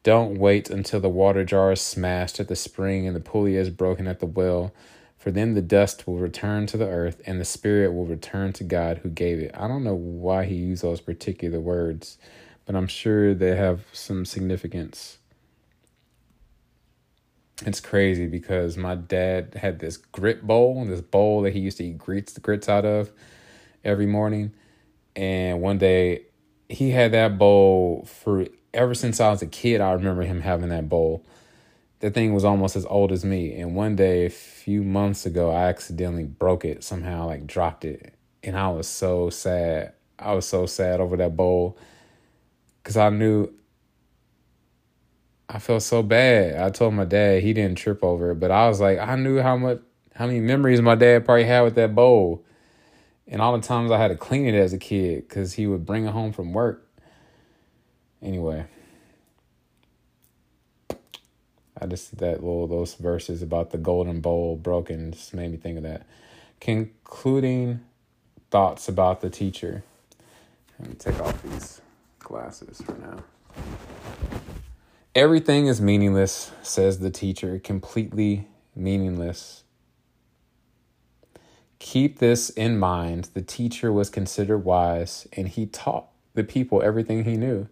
don't 0.05 0.39
wait 0.39 0.69
until 0.69 1.01
the 1.01 1.09
water 1.09 1.45
jar 1.45 1.73
is 1.73 1.81
smashed 1.81 2.39
at 2.39 2.49
the 2.49 2.55
spring 2.55 3.07
and 3.07 3.17
the 3.17 3.21
pulley 3.21 3.57
is 3.57 3.71
broken 3.71 4.07
at 4.07 4.21
the 4.21 4.27
well, 4.27 4.75
for 5.17 5.31
then 5.31 5.55
the 5.55 5.63
dust 5.63 6.07
will 6.07 6.19
return 6.19 6.67
to 6.67 6.77
the 6.77 6.87
earth 6.87 7.23
and 7.25 7.41
the 7.41 7.45
spirit 7.47 7.95
will 7.95 8.05
return 8.05 8.53
to 8.53 8.65
God 8.65 8.99
who 8.99 9.09
gave 9.09 9.39
it. 9.39 9.51
I 9.55 9.67
don't 9.67 9.83
know 9.83 9.95
why 9.95 10.45
he 10.45 10.57
used 10.57 10.83
those 10.83 11.01
particular 11.01 11.59
words, 11.59 12.19
but 12.67 12.77
I'm 12.77 12.87
sure 12.87 13.33
they 13.33 13.57
have 13.57 13.87
some 13.95 14.27
significance. 14.27 15.17
It's 17.63 17.81
crazy 17.81 18.27
because 18.27 18.77
my 18.77 18.97
dad 18.97 19.55
had 19.55 19.79
this 19.79 19.97
grit 19.97 20.45
bowl, 20.47 20.85
this 20.85 21.01
bowl 21.01 21.43
that 21.43 21.53
he 21.53 21.61
used 21.61 21.79
to 21.79 21.85
eat 21.85 21.99
grits 21.99 22.33
the 22.33 22.41
grits 22.41 22.69
out 22.69 22.85
of 22.85 23.13
every 23.85 24.07
morning. 24.07 24.53
And 25.15 25.61
one 25.61 25.79
day 25.79 26.23
he 26.69 26.91
had 26.91 27.13
that 27.13 27.39
bowl 27.39 28.07
for 28.07 28.47
ever 28.73 28.95
since 28.95 29.21
I 29.21 29.31
was 29.31 29.41
a 29.41 29.47
kid, 29.47 29.81
I 29.81 29.93
remember 29.93 30.23
him 30.23 30.41
having 30.41 30.71
that 30.71 30.89
bowl. 30.89 31.25
The 32.01 32.11
thing 32.11 32.35
was 32.35 32.45
almost 32.45 32.77
as 32.77 32.85
old 32.87 33.13
as 33.13 33.25
me. 33.25 33.59
And 33.59 33.75
one 33.75 33.97
day, 33.97 34.27
a 34.27 34.31
few 34.31 34.83
months 34.83 35.25
ago, 35.25 35.51
I 35.51 35.69
accidentally 35.69 36.25
broke 36.25 36.65
it 36.65 36.85
somehow, 36.85 37.27
like 37.27 37.47
dropped 37.47 37.85
it. 37.85 38.15
And 38.43 38.59
I 38.59 38.69
was 38.69 38.87
so 38.87 39.31
sad. 39.31 39.93
I 40.19 40.35
was 40.35 40.47
so 40.47 40.67
sad 40.67 41.01
over 41.01 41.17
that 41.17 41.37
bowl 41.37 41.79
because 42.83 42.97
I 42.97 43.09
knew 43.09 43.51
I 45.49 45.59
felt 45.59 45.83
so 45.83 46.03
bad. 46.03 46.61
I 46.61 46.71
told 46.71 46.95
my 46.95 47.05
dad 47.05 47.43
he 47.43 47.53
didn't 47.53 47.77
trip 47.77 48.03
over 48.03 48.33
it, 48.33 48.37
but 48.37 48.51
I 48.51 48.69
was 48.69 48.81
like, 48.81 48.99
I 48.99 49.17
knew 49.17 49.41
how 49.41 49.57
much, 49.57 49.81
how 50.15 50.27
many 50.27 50.41
memories 50.41 50.81
my 50.81 50.95
dad 50.95 51.25
probably 51.25 51.45
had 51.45 51.63
with 51.63 51.75
that 51.75 51.95
bowl. 51.95 52.45
And 53.27 53.41
all 53.41 53.57
the 53.57 53.67
times 53.67 53.91
I 53.91 53.99
had 53.99 54.09
to 54.09 54.17
clean 54.17 54.47
it 54.47 54.55
as 54.55 54.73
a 54.73 54.79
kid 54.79 55.29
because 55.29 55.55
he 55.55 55.67
would 55.67 55.87
bring 55.87 56.07
it 56.07 56.13
home 56.13 56.33
from 56.33 56.53
work 56.53 56.85
Anyway, 58.25 58.65
I 61.79 61.87
just 61.87 62.17
that 62.17 62.43
little 62.43 62.67
those 62.67 62.95
verses 62.95 63.43
about 63.43 63.71
the 63.71 63.77
golden 63.77 64.23
bowl 64.23 64.57
broken 64.57 65.13
just 65.13 65.35
made 65.35 65.51
me 65.51 65.59
think 65.59 65.77
of 65.77 65.83
that. 65.83 66.07
Concluding 66.59 67.81
thoughts 68.51 68.89
about 68.89 69.21
the 69.21 69.29
teacher. 69.29 69.85
Let 70.81 70.89
me 70.89 70.95
take 70.95 71.21
off 71.21 71.43
these 71.43 71.83
glasses 72.19 72.81
for 72.81 72.95
now. 72.95 73.23
Everything 75.15 75.69
is 75.69 75.81
meaningless, 75.81 76.51
says 76.63 76.99
the 76.99 77.11
teacher, 77.11 77.61
completely 77.61 78.49
meaningless. 78.75 79.63
Keep 81.79 82.19
this 82.19 82.51
in 82.51 82.79
mind. 82.81 83.29
The 83.33 83.43
teacher 83.43 83.93
was 83.93 84.11
considered 84.11 84.65
wise, 84.65 85.29
and 85.35 85.47
he 85.47 85.67
taught 85.67 86.09
the 86.35 86.43
people 86.43 86.83
everything 86.83 87.23
he 87.23 87.37
knew. 87.37 87.69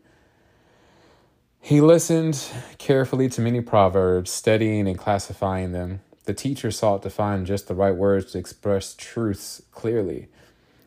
He 1.60 1.80
listened 1.80 2.46
carefully 2.78 3.28
to 3.30 3.40
many 3.40 3.60
proverbs, 3.60 4.30
studying 4.30 4.86
and 4.86 4.96
classifying 4.96 5.72
them. 5.72 6.00
The 6.26 6.34
teacher 6.34 6.70
sought 6.70 7.02
to 7.02 7.10
find 7.10 7.44
just 7.44 7.66
the 7.66 7.74
right 7.74 7.94
words 7.94 8.32
to 8.32 8.38
express 8.38 8.94
truths 8.94 9.62
clearly. 9.72 10.28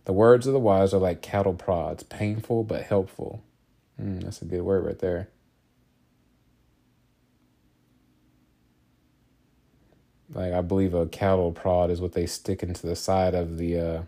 The 0.05 0.13
words 0.13 0.47
of 0.47 0.53
the 0.53 0.59
wise 0.59 0.93
are 0.93 0.99
like 0.99 1.21
cattle 1.21 1.53
prods, 1.53 2.03
painful 2.03 2.63
but 2.63 2.83
helpful. 2.83 3.43
Mm, 4.01 4.23
that's 4.23 4.41
a 4.41 4.45
good 4.45 4.61
word 4.61 4.85
right 4.85 4.99
there. 4.99 5.27
Like 10.35 10.53
I 10.53 10.61
believe 10.61 10.93
a 10.95 11.07
cattle 11.07 11.53
prod 11.53 11.91
is 11.91 12.01
what 12.01 12.13
they 12.13 12.27
stick 12.27 12.63
into 12.63 12.87
the 12.87 12.97
side 12.97 13.35
of 13.35 13.57
the 13.57 13.79
uh, 13.79 14.03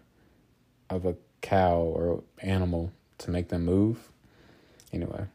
of 0.89 1.05
a 1.05 1.15
cow 1.41 1.79
or 1.79 2.23
animal 2.43 2.91
to 3.19 3.31
make 3.31 3.49
them 3.49 3.65
move. 3.65 4.11
Anyway. 4.93 5.25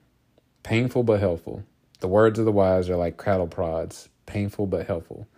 Painful 0.65 1.03
but 1.05 1.21
helpful. 1.21 1.65
The 2.01 2.09
words 2.09 2.39
of 2.39 2.45
the 2.45 2.53
wise 2.53 2.91
are 2.91 2.97
like 2.97 3.23
cattle 3.23 3.49
prods, 3.49 4.09
painful 4.27 4.67
but 4.67 4.87
helpful. 4.87 5.29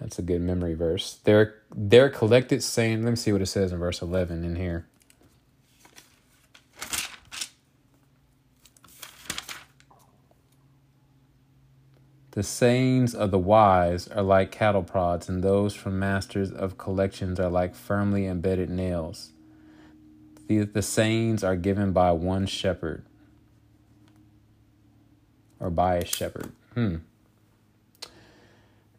That's 0.00 0.18
a 0.18 0.22
good 0.22 0.42
memory 0.42 0.74
verse. 0.74 1.18
Their 1.24 1.56
their 1.74 2.10
collected 2.10 2.62
saying, 2.62 3.04
let 3.04 3.10
me 3.10 3.16
see 3.16 3.32
what 3.32 3.42
it 3.42 3.46
says 3.46 3.72
in 3.72 3.78
verse 3.78 4.02
11 4.02 4.44
in 4.44 4.56
here. 4.56 4.86
The 12.34 12.42
sayings 12.42 13.14
of 13.14 13.30
the 13.30 13.38
wise 13.38 14.08
are 14.08 14.20
like 14.20 14.50
cattle 14.50 14.82
prods, 14.82 15.28
and 15.28 15.40
those 15.40 15.72
from 15.72 16.00
masters 16.00 16.50
of 16.50 16.76
collections 16.76 17.38
are 17.38 17.48
like 17.48 17.76
firmly 17.76 18.26
embedded 18.26 18.68
nails. 18.68 19.30
The, 20.48 20.64
the 20.64 20.82
sayings 20.82 21.44
are 21.44 21.54
given 21.54 21.92
by 21.92 22.10
one 22.10 22.46
shepherd, 22.46 23.04
or 25.60 25.70
by 25.70 25.98
a 25.98 26.04
shepherd. 26.04 26.50
Hmm. 26.74 26.96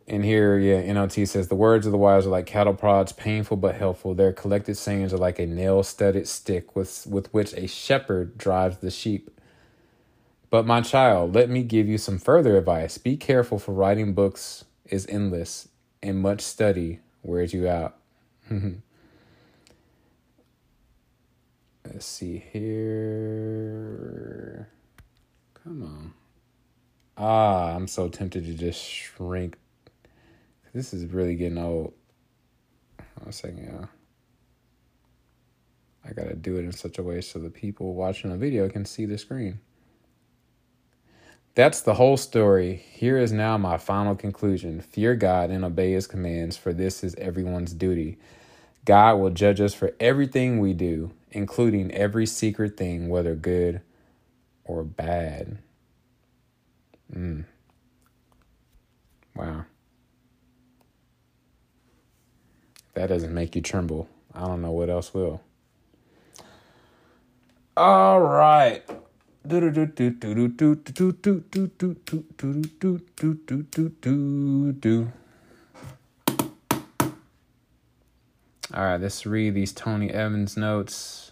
And 0.08 0.24
here, 0.24 0.58
yeah, 0.58 0.82
NLT 0.84 1.28
says 1.28 1.50
the 1.50 1.56
words 1.56 1.86
of 1.86 1.92
the 1.92 1.98
wise 1.98 2.26
are 2.26 2.30
like 2.30 2.46
cattle 2.46 2.74
prods, 2.74 3.12
painful 3.12 3.58
but 3.58 3.76
helpful. 3.76 4.14
Their 4.14 4.32
collected 4.32 4.78
sayings 4.78 5.14
are 5.14 5.18
like 5.18 5.40
a 5.40 5.46
nail 5.46 5.84
studded 5.84 6.30
stick 6.30 6.74
with, 6.74 7.06
with 7.06 7.34
which 7.34 7.52
a 7.52 7.68
shepherd 7.68 8.38
drives 8.38 8.78
the 8.78 8.92
sheep. 8.92 9.30
But 10.56 10.66
my 10.66 10.80
child, 10.80 11.36
let 11.36 11.50
me 11.50 11.64
give 11.64 11.90
you 11.90 11.98
some 11.98 12.18
further 12.18 12.58
advice. 12.58 12.98
Be 12.98 13.18
careful, 13.18 13.60
for 13.60 13.74
writing 13.74 14.14
books 14.14 14.64
is 14.86 15.06
endless, 15.08 15.68
and 16.02 16.18
much 16.18 16.40
study 16.40 17.02
wears 17.24 17.54
you 17.54 17.68
out. 17.68 17.98
Let's 21.84 22.06
see 22.06 22.42
here. 22.54 23.50
Come 25.62 25.84
on. 25.84 26.14
Ah, 27.18 27.76
I'm 27.76 27.90
so 27.90 28.08
tempted 28.08 28.46
to 28.46 28.54
just 28.54 28.82
shrink. 28.82 29.58
This 30.74 30.94
is 30.94 31.04
really 31.08 31.36
getting 31.36 31.58
old. 31.58 31.92
One 33.16 33.34
second. 33.34 33.90
I 36.06 36.14
gotta 36.14 36.34
do 36.34 36.56
it 36.56 36.64
in 36.64 36.72
such 36.72 36.98
a 36.98 37.04
way 37.04 37.20
so 37.20 37.40
the 37.40 37.50
people 37.50 37.94
watching 37.94 38.30
the 38.30 38.38
video 38.38 38.70
can 38.70 38.86
see 38.86 39.06
the 39.06 39.18
screen. 39.18 39.60
That's 41.56 41.82
the 41.82 41.96
whole 41.96 42.18
story. 42.18 42.86
Here 42.92 43.18
is 43.18 43.32
now 43.32 43.58
my 43.58 43.78
final 43.78 44.16
conclusion 44.16 44.82
Fear 44.82 45.16
God 45.16 45.52
and 45.52 45.66
obey 45.66 45.94
his 45.94 46.08
commands, 46.08 46.58
for 46.58 46.74
this 46.74 47.04
is 47.04 47.16
everyone's 47.16 47.74
duty. 47.74 48.18
God 48.86 49.16
will 49.16 49.32
judge 49.32 49.62
us 49.62 49.74
for 49.74 49.94
everything 50.00 50.60
we 50.60 50.74
do, 50.74 51.12
including 51.32 51.92
every 51.92 52.26
secret 52.28 52.78
thing, 52.78 53.10
whether 53.10 53.36
good 53.36 53.82
or 54.66 54.84
bad. 54.84 55.60
Mm. 57.16 57.46
Wow. 59.36 59.66
that 62.96 63.08
doesn't 63.08 63.34
make 63.34 63.56
you 63.56 63.62
tremble, 63.62 64.10
I 64.34 64.42
don't 64.42 64.62
know 64.62 64.72
what 64.72 64.90
else 64.90 65.14
will. 65.14 65.42
All 67.78 68.22
right. 68.22 68.84
All 78.74 78.84
right, 78.84 79.00
let's 79.00 79.26
read 79.26 79.54
these 79.54 79.72
Tony 79.72 80.10
Evans 80.10 80.58
notes. 80.58 81.32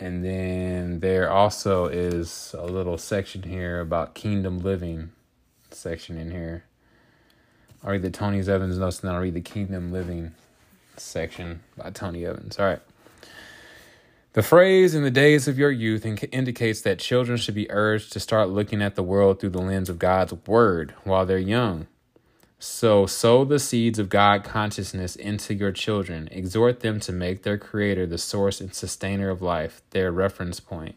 And 0.00 0.24
then 0.24 1.00
there 1.00 1.30
also 1.30 1.86
is 1.86 2.54
a 2.56 2.64
little 2.64 2.96
section 2.96 3.42
here 3.42 3.80
about 3.80 4.14
kingdom 4.14 4.60
living 4.60 5.10
section 5.70 6.16
in 6.16 6.30
here. 6.30 6.64
I'll 7.84 7.90
read 7.90 8.02
the 8.02 8.10
Tony 8.10 8.38
Evans 8.40 8.78
notes 8.78 9.00
and 9.00 9.08
then 9.08 9.14
I'll 9.14 9.20
read 9.20 9.34
the 9.34 9.42
kingdom 9.42 9.92
living 9.92 10.32
section 10.96 11.60
by 11.76 11.90
Tony 11.90 12.24
Evans. 12.24 12.58
All 12.58 12.64
right. 12.64 12.80
The 14.38 14.44
phrase 14.44 14.94
in 14.94 15.02
the 15.02 15.10
days 15.10 15.48
of 15.48 15.58
your 15.58 15.72
youth 15.72 16.06
indicates 16.06 16.80
that 16.82 17.00
children 17.00 17.38
should 17.38 17.56
be 17.56 17.68
urged 17.72 18.12
to 18.12 18.20
start 18.20 18.50
looking 18.50 18.80
at 18.80 18.94
the 18.94 19.02
world 19.02 19.40
through 19.40 19.50
the 19.50 19.60
lens 19.60 19.88
of 19.88 19.98
God's 19.98 20.32
word 20.46 20.94
while 21.02 21.26
they're 21.26 21.38
young. 21.38 21.88
So, 22.60 23.04
sow 23.04 23.44
the 23.44 23.58
seeds 23.58 23.98
of 23.98 24.08
God 24.08 24.44
consciousness 24.44 25.16
into 25.16 25.54
your 25.54 25.72
children. 25.72 26.28
Exhort 26.30 26.78
them 26.78 27.00
to 27.00 27.10
make 27.10 27.42
their 27.42 27.58
Creator 27.58 28.06
the 28.06 28.16
source 28.16 28.60
and 28.60 28.72
sustainer 28.72 29.28
of 29.28 29.42
life, 29.42 29.82
their 29.90 30.12
reference 30.12 30.60
point. 30.60 30.94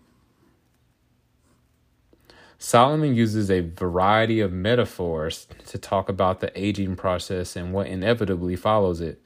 Solomon 2.59 3.15
uses 3.15 3.49
a 3.49 3.61
variety 3.61 4.39
of 4.39 4.53
metaphors 4.53 5.47
to 5.65 5.79
talk 5.79 6.09
about 6.09 6.41
the 6.41 6.51
aging 6.55 6.95
process 6.95 7.55
and 7.55 7.73
what 7.73 7.87
inevitably 7.87 8.55
follows 8.55 9.01
it. 9.01 9.19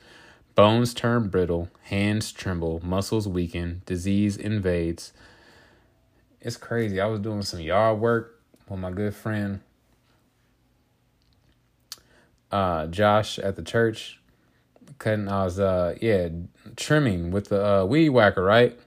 Bones 0.56 0.94
turn 0.94 1.28
brittle, 1.28 1.70
hands 1.84 2.32
tremble, 2.32 2.82
muscles 2.84 3.28
weaken, 3.28 3.82
disease 3.86 4.38
invades. 4.38 5.12
It's 6.40 6.58
crazy. 6.58 7.02
I 7.02 7.08
was 7.08 7.20
doing 7.20 7.42
some 7.42 7.60
yard 7.60 8.00
work 8.00 8.42
with 8.70 8.80
my 8.80 8.92
good 8.92 9.14
friend 9.14 9.60
uh, 12.52 12.88
Josh 12.88 13.38
at 13.40 13.56
the 13.56 13.64
church. 13.64 14.20
Cutting, 14.98 15.28
I 15.28 15.44
was 15.44 15.60
uh 15.60 15.96
yeah 16.02 16.30
trimming 16.78 17.32
with 17.32 17.50
the 17.50 17.66
uh, 17.66 17.86
weed 17.86 18.10
whacker, 18.10 18.44
right? 18.44 18.80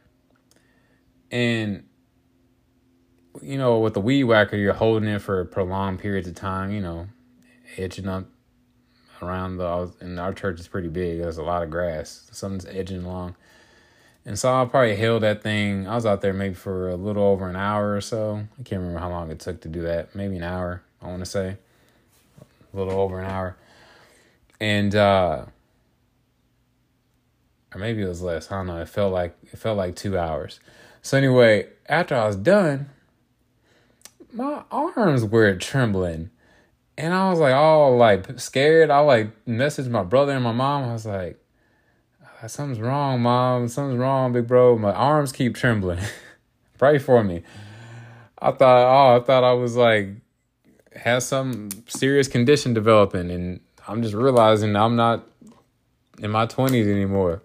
And 1.31 1.85
you 3.43 3.59
know, 3.59 3.79
with 3.81 3.93
the 3.95 4.01
weed 4.01 4.25
whacker, 4.25 4.57
you're 4.57 4.73
holding 4.73 5.09
it 5.09 5.21
for 5.21 5.45
prolonged 5.45 5.99
periods 5.99 6.29
of 6.29 6.35
time. 6.35 6.71
You 6.71 6.81
know, 6.81 7.09
edging 7.77 8.09
up 8.09 8.27
around 9.23 9.59
the 9.59 9.93
and 10.01 10.19
our 10.19 10.33
church 10.33 10.61
is 10.61 10.69
pretty 10.69 10.89
big. 10.89 11.21
There's 11.21 11.39
a 11.39 11.43
lot 11.43 11.63
of 11.63 11.71
grass. 11.71 12.29
Something's 12.33 12.67
edging 12.67 13.05
along. 13.05 13.37
And 14.25 14.39
so 14.39 14.53
I 14.55 14.65
probably 14.67 14.97
held 14.97 15.23
that 15.23 15.43
thing. 15.43 15.87
I 15.87 15.95
was 15.95 16.05
out 16.05 16.21
there 16.21 16.35
maybe 16.35 16.55
for 16.55 16.91
a 16.91 16.97
little 16.97 17.23
over 17.23 17.49
an 17.49 17.57
hour 17.57 17.95
or 17.95 18.01
so. 18.01 18.45
I 18.59 18.63
can't 18.63 18.81
remember 18.81 19.01
how 19.01 19.11
long 19.11 19.31
it 19.31 19.41
took 19.41 19.61
to 19.63 19.69
do 19.69 19.83
that. 19.83 20.15
Maybe 20.15 20.37
an 20.37 20.43
hour, 20.43 20.83
I 21.01 21.07
want 21.07 21.21
to 21.21 21.27
say. 21.27 21.57
A 22.73 22.77
little 22.77 23.01
over 23.01 23.21
an 23.21 23.31
hour. 23.31 23.57
And 24.61 24.95
uh 24.95 25.47
or 27.75 27.81
maybe 27.81 28.03
it 28.03 28.09
was 28.09 28.23
less. 28.23 28.51
I 28.51 28.57
don't 28.57 28.67
know. 28.67 28.81
It 28.81 28.89
felt 28.89 29.13
like 29.13 29.37
it 29.53 29.59
felt 29.59 29.79
like 29.79 29.97
2 29.97 30.19
hours. 30.19 30.61
So 31.03 31.17
anyway, 31.17 31.69
after 31.87 32.15
I 32.15 32.27
was 32.27 32.37
done, 32.37 32.91
my 34.33 34.63
arms 34.71 35.25
were 35.25 35.55
trembling 35.57 36.31
and 36.99 37.15
I 37.15 37.31
was 37.31 37.39
like, 37.39 37.55
all 37.55 37.97
like 37.97 38.41
scared. 38.41 38.91
I 38.91 38.99
like 38.99 39.45
messaged 39.47 39.89
my 39.89 40.03
brother 40.03 40.33
and 40.33 40.43
my 40.43 40.51
mom. 40.51 40.89
I 40.89 40.93
was 40.93 41.07
like, 41.07 41.39
ah, 42.25 42.49
something's 42.49 42.81
wrong, 42.81 43.23
mom. 43.23 43.69
Something's 43.69 44.01
wrong, 44.01 44.33
big 44.33 44.49
bro. 44.49 44.77
My 44.77 44.93
arms 44.93 45.31
keep 45.31 45.55
trembling. 45.55 46.01
Pray 46.79 46.99
for 46.99 47.23
me. 47.23 47.45
I 48.41 48.51
thought, 48.51 48.83
oh, 48.83 49.17
I 49.17 49.25
thought 49.25 49.45
I 49.45 49.53
was 49.53 49.77
like, 49.77 50.09
had 50.95 51.23
some 51.23 51.69
serious 51.87 52.27
condition 52.27 52.75
developing. 52.75 53.31
And 53.31 53.61
I'm 53.87 54.03
just 54.03 54.15
realizing 54.15 54.75
I'm 54.75 54.97
not 54.97 55.25
in 56.19 56.33
my 56.33 56.47
20s 56.47 56.85
anymore. 56.85 57.43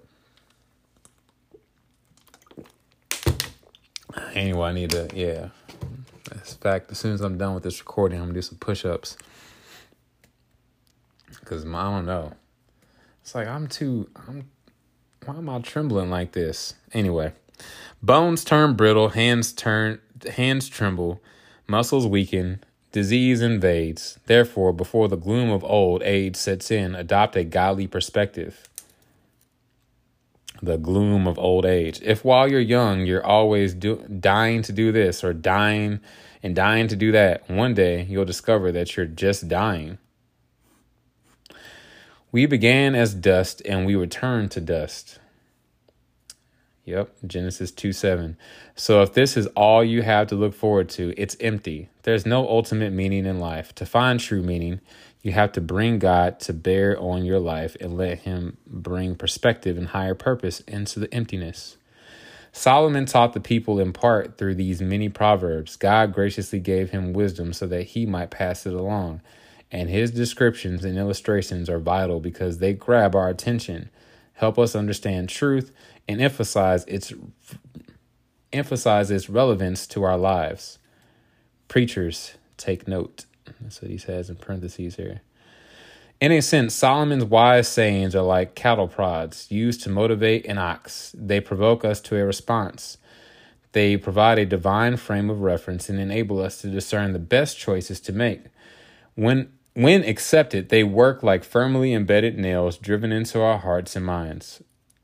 Anyway, 4.33 4.67
I 4.67 4.73
need 4.73 4.89
to, 4.89 5.09
yeah. 5.13 5.49
In 6.31 6.39
fact, 6.39 6.89
as 6.89 6.97
soon 6.97 7.13
as 7.13 7.21
I'm 7.21 7.37
done 7.37 7.53
with 7.53 7.61
this 7.61 7.79
recording, 7.79 8.17
I'm 8.17 8.25
gonna 8.25 8.33
do 8.33 8.41
some 8.41 8.57
push 8.57 8.83
ups. 8.83 9.15
Cause 11.53 11.67
I 11.67 11.83
don't 11.83 12.07
know. 12.07 12.33
It's 13.21 13.35
like 13.35 13.47
I'm 13.47 13.67
too. 13.67 14.09
I'm. 14.27 14.49
Why 15.23 15.35
am 15.35 15.49
I 15.49 15.59
trembling 15.59 16.09
like 16.09 16.31
this? 16.31 16.73
Anyway, 16.93 17.33
bones 18.01 18.43
turn 18.43 18.73
brittle, 18.73 19.09
hands 19.09 19.53
turn, 19.53 20.01
hands 20.31 20.67
tremble, 20.67 21.21
muscles 21.67 22.07
weaken, 22.07 22.63
disease 22.91 23.39
invades. 23.39 24.17
Therefore, 24.25 24.73
before 24.73 25.07
the 25.07 25.15
gloom 25.15 25.51
of 25.51 25.63
old 25.63 26.01
age 26.01 26.35
sets 26.35 26.71
in, 26.71 26.95
adopt 26.95 27.35
a 27.35 27.43
godly 27.43 27.85
perspective. 27.85 28.67
The 30.59 30.77
gloom 30.77 31.27
of 31.27 31.37
old 31.37 31.67
age. 31.67 32.01
If 32.01 32.25
while 32.25 32.49
you're 32.49 32.59
young, 32.59 33.05
you're 33.05 33.23
always 33.23 33.75
do, 33.75 33.97
dying 34.07 34.63
to 34.63 34.71
do 34.71 34.91
this 34.91 35.23
or 35.23 35.33
dying 35.33 35.99
and 36.41 36.55
dying 36.55 36.87
to 36.87 36.95
do 36.95 37.11
that, 37.11 37.47
one 37.47 37.75
day 37.75 38.07
you'll 38.09 38.25
discover 38.25 38.71
that 38.71 38.97
you're 38.97 39.05
just 39.05 39.47
dying. 39.47 39.99
We 42.33 42.47
began 42.47 42.95
as 42.95 43.13
dust 43.13 43.61
and 43.63 43.85
we 43.85 43.93
return 43.95 44.49
to 44.49 44.59
dust. 44.59 45.19
Yep, 46.83 47.13
Genesis 47.27 47.69
2 47.69 47.93
7. 47.93 48.35
So 48.75 49.03
if 49.03 49.13
this 49.13 49.37
is 49.37 49.45
all 49.55 49.83
you 49.83 50.01
have 50.01 50.27
to 50.29 50.35
look 50.35 50.55
forward 50.55 50.89
to, 50.89 51.13
it's 51.15 51.37
empty. 51.39 51.89
There's 52.01 52.25
no 52.25 52.49
ultimate 52.49 52.91
meaning 52.91 53.27
in 53.27 53.39
life. 53.39 53.75
To 53.75 53.85
find 53.85 54.19
true 54.19 54.41
meaning, 54.41 54.81
you 55.21 55.31
have 55.33 55.51
to 55.51 55.61
bring 55.61 55.99
God 55.99 56.39
to 56.41 56.53
bear 56.53 56.99
on 56.99 57.23
your 57.23 57.39
life 57.39 57.77
and 57.79 57.95
let 57.95 58.21
Him 58.21 58.57
bring 58.65 59.13
perspective 59.13 59.77
and 59.77 59.89
higher 59.89 60.15
purpose 60.15 60.61
into 60.61 60.99
the 60.99 61.13
emptiness. 61.13 61.77
Solomon 62.51 63.05
taught 63.05 63.33
the 63.33 63.39
people 63.39 63.79
in 63.79 63.93
part 63.93 64.39
through 64.39 64.55
these 64.55 64.81
many 64.81 65.07
proverbs. 65.07 65.75
God 65.75 66.13
graciously 66.13 66.59
gave 66.59 66.89
him 66.91 67.13
wisdom 67.13 67.51
so 67.51 67.65
that 67.65 67.81
he 67.83 68.05
might 68.05 68.29
pass 68.29 68.67
it 68.67 68.73
along 68.73 69.21
and 69.73 69.89
his 69.89 70.11
descriptions 70.11 70.85
and 70.85 70.99
illustrations 70.99 71.67
are 71.67 71.79
vital 71.79 72.19
because 72.19 72.59
they 72.59 72.73
grab 72.73 73.15
our 73.15 73.27
attention, 73.27 73.89
help 74.33 74.59
us 74.59 74.75
understand 74.75 75.29
truth, 75.29 75.73
and 76.07 76.21
emphasize 76.21 76.85
its 76.85 77.11
emphasize 78.53 79.09
its 79.09 79.31
relevance 79.31 79.87
to 79.87 80.03
our 80.03 80.17
lives. 80.17 80.77
Preachers, 81.67 82.35
take 82.55 82.87
note. 82.87 83.25
That's 83.59 83.81
what 83.81 83.89
he 83.89 83.97
says 83.97 84.29
in 84.29 84.35
parentheses 84.35 84.95
here. 84.95 85.21
In 86.21 86.31
a 86.31 86.41
sense, 86.41 86.75
Solomon's 86.75 87.25
wise 87.25 87.67
sayings 87.67 88.15
are 88.15 88.21
like 88.21 88.53
cattle 88.53 88.87
prods 88.87 89.49
used 89.49 89.81
to 89.83 89.89
motivate 89.89 90.45
an 90.45 90.59
ox. 90.59 91.15
They 91.17 91.41
provoke 91.41 91.83
us 91.83 91.99
to 92.01 92.15
a 92.15 92.23
response. 92.23 92.99
They 93.71 93.97
provide 93.97 94.37
a 94.37 94.45
divine 94.45 94.97
frame 94.97 95.31
of 95.31 95.41
reference 95.41 95.89
and 95.89 95.99
enable 95.99 96.39
us 96.39 96.61
to 96.61 96.67
discern 96.67 97.11
the 97.11 97.19
best 97.19 97.57
choices 97.57 97.99
to 98.01 98.13
make. 98.13 98.43
When 99.15 99.51
when 99.73 100.03
accepted, 100.03 100.69
they 100.69 100.83
work 100.83 101.23
like 101.23 101.43
firmly 101.43 101.93
embedded 101.93 102.37
nails 102.37 102.77
driven 102.77 103.11
into 103.11 103.41
our 103.41 103.57
hearts 103.57 103.95
and 103.95 104.05
minds. 104.05 104.61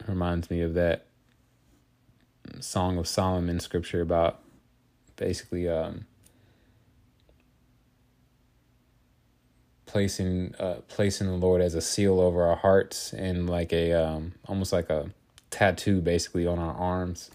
Reminds 0.08 0.49
me 0.49 0.62
of 0.62 0.73
that 0.75 1.05
Song 2.60 2.97
of 2.97 3.08
Solomon 3.08 3.60
scripture 3.60 4.01
about 4.01 4.39
basically 5.15 5.67
um, 5.67 6.05
placing 9.86 10.55
uh, 10.60 10.82
placing 10.88 11.27
the 11.27 11.34
Lord 11.34 11.62
as 11.62 11.75
a 11.75 11.82
seal 11.82 12.19
over 12.19 12.43
our 12.43 12.55
hearts 12.55 13.13
and 13.13 13.49
like 13.49 13.73
a 13.73 13.93
um, 13.93 14.34
almost 14.47 14.71
like 14.71 14.89
a 14.89 15.10
tattoo 15.49 16.01
basically 16.01 16.45
on 16.47 16.60
our 16.60 16.73
arms. 16.73 17.32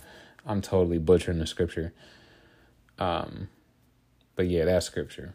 I'm 0.47 0.61
totally 0.61 0.99
butchering 0.99 1.38
the 1.38 1.47
scripture. 1.47 1.92
Um, 2.99 3.49
but 4.37 4.47
yeah, 4.47 4.64
that 4.66 4.83
scripture. 4.83 5.35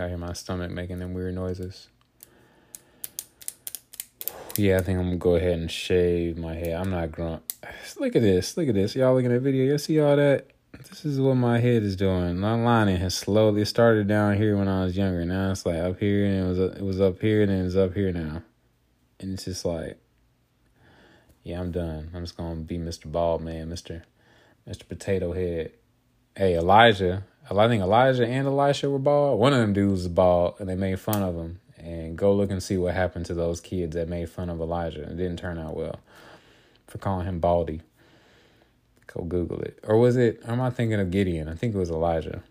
I 0.00 0.08
hear 0.08 0.18
my 0.18 0.32
stomach 0.32 0.70
making 0.70 0.98
them 0.98 1.14
weird 1.14 1.34
noises. 1.34 1.88
Yeah, 4.56 4.78
I 4.78 4.82
think 4.82 4.98
I'm 4.98 5.04
gonna 5.06 5.16
go 5.16 5.36
ahead 5.36 5.58
and 5.58 5.70
shave 5.70 6.36
my 6.36 6.54
head. 6.54 6.74
I'm 6.74 6.90
not 6.90 7.12
growing. 7.12 7.40
Look 7.98 8.16
at 8.16 8.22
this. 8.22 8.56
Look 8.56 8.68
at 8.68 8.74
this. 8.74 8.96
Y'all 8.96 9.14
looking 9.14 9.32
at 9.32 9.42
video. 9.42 9.64
You 9.64 9.78
see 9.78 10.00
all 10.00 10.16
that? 10.16 10.50
This 10.88 11.04
is 11.04 11.20
what 11.20 11.34
my 11.34 11.60
head 11.60 11.82
is 11.82 11.96
doing. 11.96 12.38
My 12.38 12.54
lining 12.54 12.96
has 12.96 13.14
slowly 13.14 13.64
started 13.64 14.08
down 14.08 14.36
here 14.36 14.56
when 14.56 14.68
I 14.68 14.84
was 14.84 14.96
younger. 14.96 15.24
Now 15.24 15.50
it's 15.50 15.66
like 15.66 15.76
up 15.76 15.98
here, 15.98 16.24
and 16.24 16.44
it 16.44 16.48
was 16.48 16.58
it 16.58 16.82
was 16.82 17.00
up 17.00 17.20
here, 17.20 17.42
and 17.42 17.50
it's 17.50 17.76
up 17.76 17.94
here 17.94 18.12
now. 18.12 18.42
And 19.18 19.34
it's 19.34 19.44
just 19.44 19.64
like, 19.64 19.98
yeah, 21.42 21.60
I'm 21.60 21.70
done. 21.70 22.10
I'm 22.14 22.22
just 22.22 22.36
gonna 22.36 22.56
be 22.56 22.78
Mr. 22.78 23.10
Bald 23.10 23.42
Man, 23.42 23.68
Mr. 23.68 24.02
Mr. 24.68 24.88
Potato 24.88 25.32
Head. 25.32 25.72
Hey, 26.36 26.56
Elijah. 26.56 27.24
I 27.48 27.68
think 27.68 27.82
Elijah 27.82 28.26
and 28.26 28.46
Elisha 28.46 28.88
were 28.88 28.98
bald. 28.98 29.38
One 29.38 29.52
of 29.52 29.60
them 29.60 29.72
dudes 29.72 30.02
was 30.02 30.08
bald, 30.08 30.54
and 30.60 30.68
they 30.68 30.74
made 30.74 31.00
fun 31.00 31.22
of 31.22 31.34
him. 31.34 31.60
And 31.78 32.16
go 32.16 32.34
look 32.34 32.50
and 32.50 32.62
see 32.62 32.76
what 32.76 32.94
happened 32.94 33.26
to 33.26 33.34
those 33.34 33.60
kids 33.60 33.94
that 33.94 34.08
made 34.08 34.28
fun 34.28 34.50
of 34.50 34.60
Elijah. 34.60 35.02
It 35.02 35.16
didn't 35.16 35.38
turn 35.38 35.58
out 35.58 35.76
well 35.76 35.98
for 36.86 36.98
calling 36.98 37.26
him 37.26 37.40
Baldy. 37.40 37.80
Go 39.06 39.24
Google 39.24 39.60
it. 39.60 39.78
Or 39.82 39.96
was 39.96 40.16
it, 40.16 40.42
am 40.46 40.60
I 40.60 40.70
thinking 40.70 41.00
of 41.00 41.10
Gideon? 41.10 41.48
I 41.48 41.54
think 41.54 41.74
it 41.74 41.78
was 41.78 41.90
Elijah. 41.90 42.42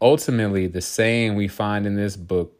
Ultimately, 0.00 0.66
the 0.66 0.80
saying 0.80 1.36
we 1.36 1.48
find 1.48 1.86
in 1.86 1.94
this 1.94 2.16
book, 2.16 2.58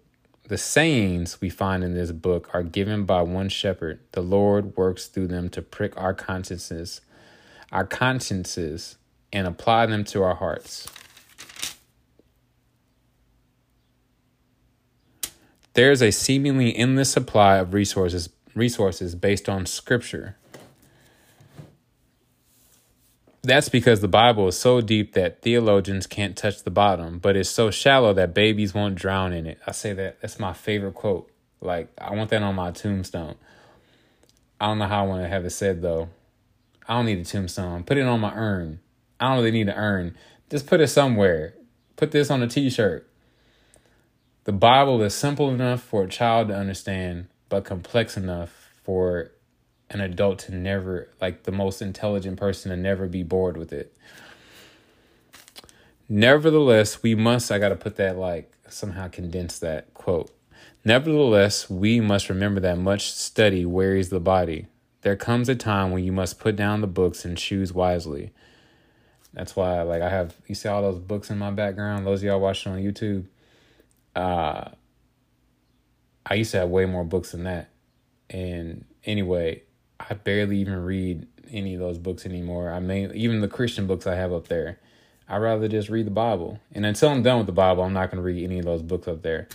the 0.48 0.59
sayings 0.59 1.40
we 1.40 1.50
find 1.50 1.83
in 1.83 1.94
this 1.94 2.12
book 2.12 2.48
are 2.55 2.62
given 2.62 3.05
by 3.05 3.22
one 3.22 3.48
shepherd. 3.48 4.00
The 4.12 4.22
Lord 4.22 4.76
works 4.76 5.07
through 5.07 5.28
them 5.28 5.48
to 5.50 5.62
prick 5.62 5.96
our 5.96 6.14
consciences, 6.14 7.00
our 7.72 7.85
consciences, 7.85 8.96
and 9.33 9.46
apply 9.46 9.87
them 9.87 10.05
to 10.05 10.22
our 10.22 10.37
hearts. 10.37 10.88
There 15.74 15.90
is 15.90 16.02
a 16.02 16.11
seemingly 16.11 16.76
endless 16.76 17.11
supply 17.11 17.56
of 17.56 17.74
resources 17.74 18.28
resources 18.54 19.14
based 19.14 19.48
on 19.48 19.64
scripture 19.64 20.37
that's 23.42 23.68
because 23.68 24.00
the 24.00 24.08
Bible 24.08 24.48
is 24.48 24.56
so 24.56 24.80
deep 24.80 25.14
that 25.14 25.42
theologians 25.42 26.06
can't 26.06 26.37
touch 26.37 26.62
the 26.62 26.70
bottom, 26.70 27.18
but 27.18 27.37
it's 27.37 27.50
so 27.50 27.70
shallow 27.70 28.12
that 28.14 28.35
babies 28.35 28.72
won't 28.72 28.94
drown 28.94 29.32
in 29.32 29.46
it. 29.46 29.58
I 29.66 29.72
say 29.72 29.92
that 29.94 30.20
that's 30.20 30.38
my 30.38 30.52
favorite 30.52 30.94
quote. 30.94 31.28
Like 31.61 31.88
I 31.98 32.14
want 32.14 32.30
that 32.30 32.42
on 32.42 32.54
my 32.54 32.70
tombstone. 32.70 33.35
I 34.61 34.66
don't 34.66 34.78
know 34.78 34.87
how 34.87 35.04
I 35.04 35.08
want 35.08 35.22
to 35.24 35.28
have 35.28 35.44
it 35.44 35.50
said 35.50 35.82
though. 35.82 36.08
I 36.87 36.94
don't 36.94 37.06
need 37.06 37.18
a 37.18 37.24
tombstone. 37.24 37.82
Put 37.82 37.98
it 37.98 38.06
on 38.06 38.20
my 38.20 38.35
urn. 38.35 38.80
I 39.18 39.28
don't 39.28 39.38
really 39.38 39.50
need 39.50 39.68
an 39.68 39.76
urn. 39.76 40.16
Just 40.48 40.66
put 40.66 40.80
it 40.80 40.88
somewhere. 40.88 41.54
Put 41.96 42.12
this 42.12 42.30
on 42.30 42.42
a 42.42 42.46
t-shirt. 42.46 43.08
The 44.44 44.52
Bible 44.52 45.00
is 45.02 45.14
simple 45.14 45.50
enough 45.50 45.81
for 45.81 46.02
a 46.02 46.09
child 46.09 46.48
to 46.48 46.57
understand, 46.57 47.28
but 47.48 47.64
complex 47.64 48.16
enough 48.16 48.72
for 48.83 49.31
an 49.88 50.00
adult 50.00 50.40
to 50.40 50.55
never 50.55 51.09
like 51.20 51.44
the 51.44 51.52
most 51.52 51.81
intelligent 51.81 52.38
person 52.38 52.70
to 52.70 52.76
never 52.76 53.07
be 53.07 53.22
bored 53.22 53.57
with 53.57 53.72
it. 53.72 53.96
Nevertheless 56.09 57.05
we 57.05 57.14
must 57.14 57.52
i 57.52 57.59
gotta 57.59 57.76
put 57.76 57.96
that 57.96 58.16
like 58.16 58.52
somehow 58.68 59.07
condense 59.07 59.61
that 59.61 59.94
quote. 59.94 60.33
Nevertheless 60.85 61.70
we 61.70 62.00
must 62.00 62.28
remember 62.28 62.61
that 62.61 62.78
much 62.78 63.12
study 63.12 63.64
wearies 63.64 64.09
the 64.09 64.18
body. 64.18 64.66
There 65.02 65.14
comes 65.14 65.48
a 65.48 65.55
time 65.55 65.92
when 65.92 66.02
you 66.02 66.11
must 66.11 66.40
put 66.40 66.57
down 66.57 66.81
the 66.81 66.88
books 66.88 67.24
and 67.24 67.38
choose 67.38 67.72
wisely. 67.72 68.33
That's 69.35 69.55
why 69.55 69.83
like 69.83 70.02
i 70.02 70.09
have 70.09 70.35
you 70.48 70.57
see 70.57 70.68
all 70.68 70.83
those 70.83 70.98
books 70.98 71.31
in 71.31 71.38
my 71.38 71.52
background? 71.52 72.05
Those 72.05 72.24
y'all 72.24 72.40
watching 72.40 72.72
on 72.72 72.78
youtube 72.78 73.26
uh 74.16 74.68
i 76.27 76.35
used 76.35 76.51
to 76.51 76.59
have 76.59 76.68
way 76.68 76.85
more 76.87 77.05
books 77.05 77.33
than 77.33 77.44
that 77.44 77.70
and 78.31 78.85
anyway 79.05 79.62
I 80.09 80.14
barely 80.14 80.59
even 80.59 80.85
read 80.85 81.27
any 81.51 81.75
of 81.75 81.81
those 81.81 81.98
books 81.98 82.27
anymore. 82.27 82.72
I 82.72 82.81
mean, 82.81 83.12
even 83.14 83.40
the 83.40 83.48
Christian 83.48 83.87
books 83.87 84.07
I 84.07 84.14
have 84.14 84.33
up 84.33 84.48
there. 84.48 84.79
I'd 85.29 85.38
rather 85.38 85.68
just 85.68 85.88
read 85.88 86.07
the 86.07 86.12
Bible. 86.12 86.59
And 86.72 86.85
until 86.85 87.11
I'm 87.11 87.22
done 87.22 87.38
with 87.38 87.46
the 87.46 87.53
Bible, 87.53 87.85
I'm 87.85 87.92
not 87.92 88.11
going 88.11 88.16
to 88.16 88.22
read 88.22 88.42
any 88.42 88.59
of 88.59 88.64
those 88.64 88.83
books 88.83 89.07
up 89.07 89.22
there. 89.22 89.48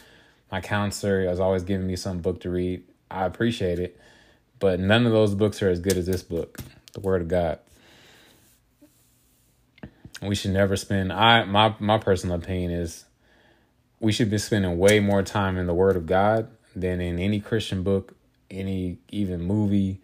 My 0.52 0.62
counselor 0.62 1.22
is 1.30 1.40
always 1.40 1.64
giving 1.64 1.86
me 1.86 1.96
some 1.96 2.20
book 2.20 2.40
to 2.42 2.50
read. 2.50 2.84
I 3.12 3.26
appreciate 3.26 3.80
it, 3.80 4.00
but 4.60 4.80
none 4.80 5.06
of 5.06 5.12
those 5.12 5.36
books 5.36 5.62
are 5.62 5.70
as 5.70 5.80
good 5.80 5.98
as 5.98 6.06
this 6.06 6.24
book, 6.24 6.58
the 6.94 7.02
Word 7.02 7.22
of 7.22 7.28
God. 7.28 7.60
We 10.22 10.36
should 10.36 10.52
never 10.52 10.76
spend. 10.76 11.14
I 11.14 11.44
my 11.44 11.76
my 11.80 12.00
personal 12.00 12.38
opinion 12.38 12.72
is 12.72 13.06
we 14.00 14.12
should 14.12 14.30
be 14.30 14.38
spending 14.38 14.78
way 14.78 15.00
more 15.00 15.24
time 15.24 15.58
in 15.58 15.68
the 15.68 15.74
Word 15.74 15.96
of 15.96 16.06
God 16.06 16.50
than 16.76 17.02
in 17.02 17.20
any 17.20 17.40
Christian 17.40 17.84
book, 17.84 18.14
any 18.50 18.98
even 19.10 19.42
movie. 19.42 20.02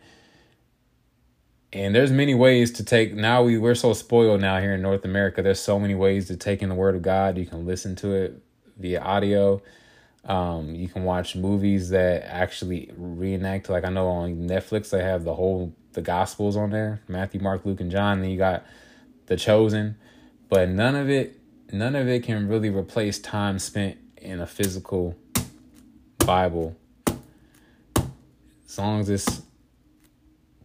And 1.71 1.95
there's 1.95 2.11
many 2.11 2.35
ways 2.35 2.71
to 2.73 2.83
take 2.83 3.13
now 3.13 3.43
we 3.43 3.57
we're 3.57 3.75
so 3.75 3.93
spoiled 3.93 4.41
now 4.41 4.59
here 4.59 4.73
in 4.75 4.81
north 4.81 5.05
america. 5.05 5.41
There's 5.41 5.59
so 5.59 5.79
many 5.79 5.95
ways 5.95 6.27
to 6.27 6.37
take 6.37 6.61
in 6.61 6.69
the 6.69 6.75
word 6.75 6.95
of 6.95 7.01
god. 7.01 7.37
You 7.37 7.47
can 7.47 7.65
listen 7.65 7.95
to 7.97 8.13
it 8.13 8.43
via 8.77 9.01
audio. 9.01 9.61
Um, 10.25 10.75
you 10.75 10.87
can 10.87 11.03
watch 11.03 11.35
movies 11.35 11.89
that 11.89 12.23
actually 12.25 12.91
reenact 12.95 13.69
like 13.69 13.83
i 13.83 13.89
know 13.89 14.07
on 14.07 14.47
netflix 14.47 14.89
they 14.89 15.03
have 15.03 15.25
the 15.25 15.33
whole 15.33 15.75
the 15.91 16.01
gospels 16.01 16.55
on 16.55 16.69
there 16.69 17.01
matthew 17.09 17.41
mark 17.41 17.65
luke 17.65 17.81
and 17.81 17.91
john. 17.91 18.21
Then 18.21 18.29
you 18.29 18.37
got 18.37 18.63
the 19.25 19.35
chosen. 19.35 19.97
But 20.47 20.69
none 20.69 20.95
of 20.95 21.09
it 21.09 21.39
none 21.73 21.95
of 21.95 22.07
it 22.07 22.23
can 22.23 22.47
really 22.47 22.69
replace 22.69 23.19
time 23.19 23.59
spent 23.59 23.97
in 24.17 24.39
a 24.39 24.47
physical 24.47 25.15
bible 26.19 26.77
as 28.73 28.77
long 28.77 29.01
as 29.01 29.09
it's 29.09 29.43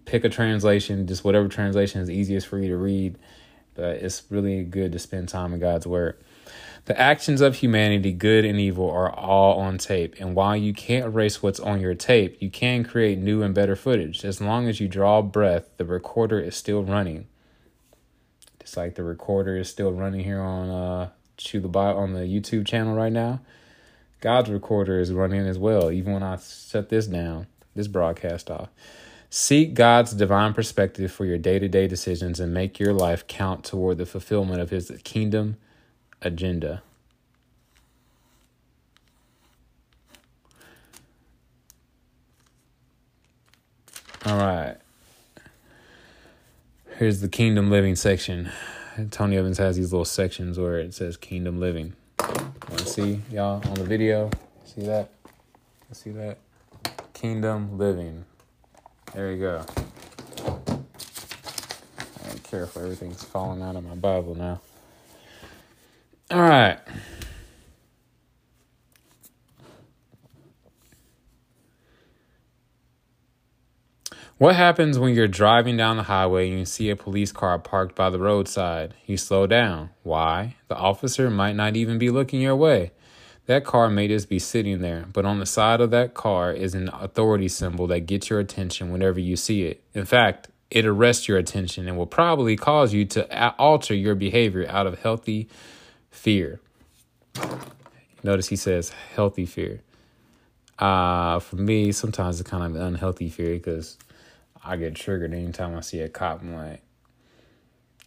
pick 0.06 0.24
a 0.24 0.28
translation, 0.28 1.06
just 1.06 1.24
whatever 1.24 1.48
translation 1.48 2.00
is 2.00 2.08
easiest 2.08 2.46
for 2.46 2.58
you 2.58 2.68
to 2.68 2.76
read. 2.76 3.18
But 3.74 3.96
it's 3.96 4.22
really 4.30 4.64
good 4.64 4.92
to 4.92 4.98
spend 4.98 5.28
time 5.28 5.52
in 5.52 5.60
God's 5.60 5.86
Word. 5.86 6.18
The 6.86 6.98
actions 6.98 7.42
of 7.42 7.56
humanity, 7.56 8.12
good 8.12 8.46
and 8.46 8.58
evil, 8.58 8.90
are 8.90 9.12
all 9.14 9.60
on 9.60 9.76
tape. 9.76 10.14
And 10.18 10.34
while 10.34 10.56
you 10.56 10.72
can't 10.72 11.04
erase 11.04 11.42
what's 11.42 11.60
on 11.60 11.80
your 11.80 11.94
tape, 11.94 12.40
you 12.40 12.50
can 12.50 12.82
create 12.82 13.18
new 13.18 13.42
and 13.42 13.54
better 13.54 13.76
footage. 13.76 14.24
As 14.24 14.40
long 14.40 14.66
as 14.66 14.80
you 14.80 14.88
draw 14.88 15.20
breath, 15.20 15.68
the 15.76 15.84
recorder 15.84 16.40
is 16.40 16.56
still 16.56 16.82
running. 16.82 17.26
Just 18.68 18.76
like 18.76 18.96
the 18.96 19.02
recorder 19.02 19.56
is 19.56 19.70
still 19.70 19.94
running 19.94 20.22
here 20.22 20.42
on 20.42 20.68
uh 20.68 21.08
Chew 21.38 21.58
the 21.58 21.68
Bible 21.68 22.00
on 22.00 22.12
the 22.12 22.20
YouTube 22.20 22.66
channel 22.66 22.94
right 22.94 23.10
now. 23.10 23.40
God's 24.20 24.50
recorder 24.50 25.00
is 25.00 25.10
running 25.10 25.46
as 25.46 25.56
well, 25.56 25.90
even 25.90 26.12
when 26.12 26.22
I 26.22 26.36
shut 26.36 26.90
this 26.90 27.06
down, 27.06 27.46
this 27.74 27.88
broadcast 27.88 28.50
off. 28.50 28.68
Seek 29.30 29.72
God's 29.72 30.12
divine 30.12 30.52
perspective 30.52 31.10
for 31.10 31.24
your 31.24 31.38
day 31.38 31.58
to 31.58 31.66
day 31.66 31.86
decisions 31.86 32.40
and 32.40 32.52
make 32.52 32.78
your 32.78 32.92
life 32.92 33.26
count 33.26 33.64
toward 33.64 33.96
the 33.96 34.04
fulfillment 34.04 34.60
of 34.60 34.68
His 34.68 34.92
kingdom 35.02 35.56
agenda. 36.20 36.82
All 44.26 44.36
right. 44.36 44.76
Here's 46.98 47.20
the 47.20 47.28
kingdom 47.28 47.70
living 47.70 47.94
section. 47.94 48.50
Tony 49.12 49.36
Evans 49.36 49.58
has 49.58 49.76
these 49.76 49.92
little 49.92 50.04
sections 50.04 50.58
where 50.58 50.80
it 50.80 50.92
says 50.92 51.16
kingdom 51.16 51.60
living. 51.60 51.92
Want 52.18 52.78
to 52.78 52.86
see 52.86 53.20
y'all 53.30 53.62
on 53.68 53.74
the 53.74 53.84
video? 53.84 54.30
See 54.64 54.80
that? 54.80 55.08
See 55.92 56.10
that? 56.10 56.38
Kingdom 57.14 57.78
living. 57.78 58.24
There 59.14 59.30
you 59.30 59.38
go. 59.38 59.64
I 62.24 62.30
ain't 62.30 62.42
careful. 62.42 62.82
Everything's 62.82 63.22
falling 63.22 63.62
out 63.62 63.76
of 63.76 63.84
my 63.84 63.94
Bible 63.94 64.34
now. 64.34 64.60
All 66.32 66.40
right. 66.40 66.80
What 74.38 74.54
happens 74.54 75.00
when 75.00 75.16
you're 75.16 75.26
driving 75.26 75.76
down 75.76 75.96
the 75.96 76.04
highway 76.04 76.48
and 76.48 76.60
you 76.60 76.64
see 76.64 76.90
a 76.90 76.96
police 76.96 77.32
car 77.32 77.58
parked 77.58 77.96
by 77.96 78.08
the 78.08 78.20
roadside? 78.20 78.94
You 79.04 79.16
slow 79.16 79.48
down. 79.48 79.90
Why? 80.04 80.54
The 80.68 80.76
officer 80.76 81.28
might 81.28 81.56
not 81.56 81.74
even 81.74 81.98
be 81.98 82.08
looking 82.08 82.40
your 82.40 82.54
way. 82.54 82.92
That 83.46 83.64
car 83.64 83.90
may 83.90 84.06
just 84.06 84.28
be 84.28 84.38
sitting 84.38 84.80
there, 84.80 85.06
but 85.12 85.24
on 85.24 85.40
the 85.40 85.46
side 85.46 85.80
of 85.80 85.90
that 85.90 86.14
car 86.14 86.52
is 86.52 86.76
an 86.76 86.88
authority 86.90 87.48
symbol 87.48 87.88
that 87.88 88.06
gets 88.06 88.30
your 88.30 88.38
attention 88.38 88.92
whenever 88.92 89.18
you 89.18 89.34
see 89.34 89.64
it. 89.64 89.82
In 89.92 90.04
fact, 90.04 90.46
it 90.70 90.86
arrests 90.86 91.26
your 91.26 91.38
attention 91.38 91.88
and 91.88 91.98
will 91.98 92.06
probably 92.06 92.54
cause 92.54 92.94
you 92.94 93.06
to 93.06 93.56
alter 93.58 93.94
your 93.94 94.14
behavior 94.14 94.66
out 94.68 94.86
of 94.86 95.00
healthy 95.00 95.48
fear. 96.12 96.60
Notice 98.22 98.46
he 98.46 98.56
says 98.56 98.90
healthy 99.16 99.46
fear. 99.46 99.80
Uh, 100.78 101.40
for 101.40 101.56
me, 101.56 101.90
sometimes 101.90 102.38
it's 102.38 102.48
kind 102.48 102.62
of 102.62 102.80
unhealthy 102.80 103.30
fear 103.30 103.54
because 103.54 103.98
I 104.64 104.76
get 104.76 104.94
triggered 104.94 105.32
anytime 105.32 105.76
I 105.76 105.80
see 105.80 106.00
a 106.00 106.08
cop. 106.08 106.42
I'm 106.42 106.54
like, 106.54 106.82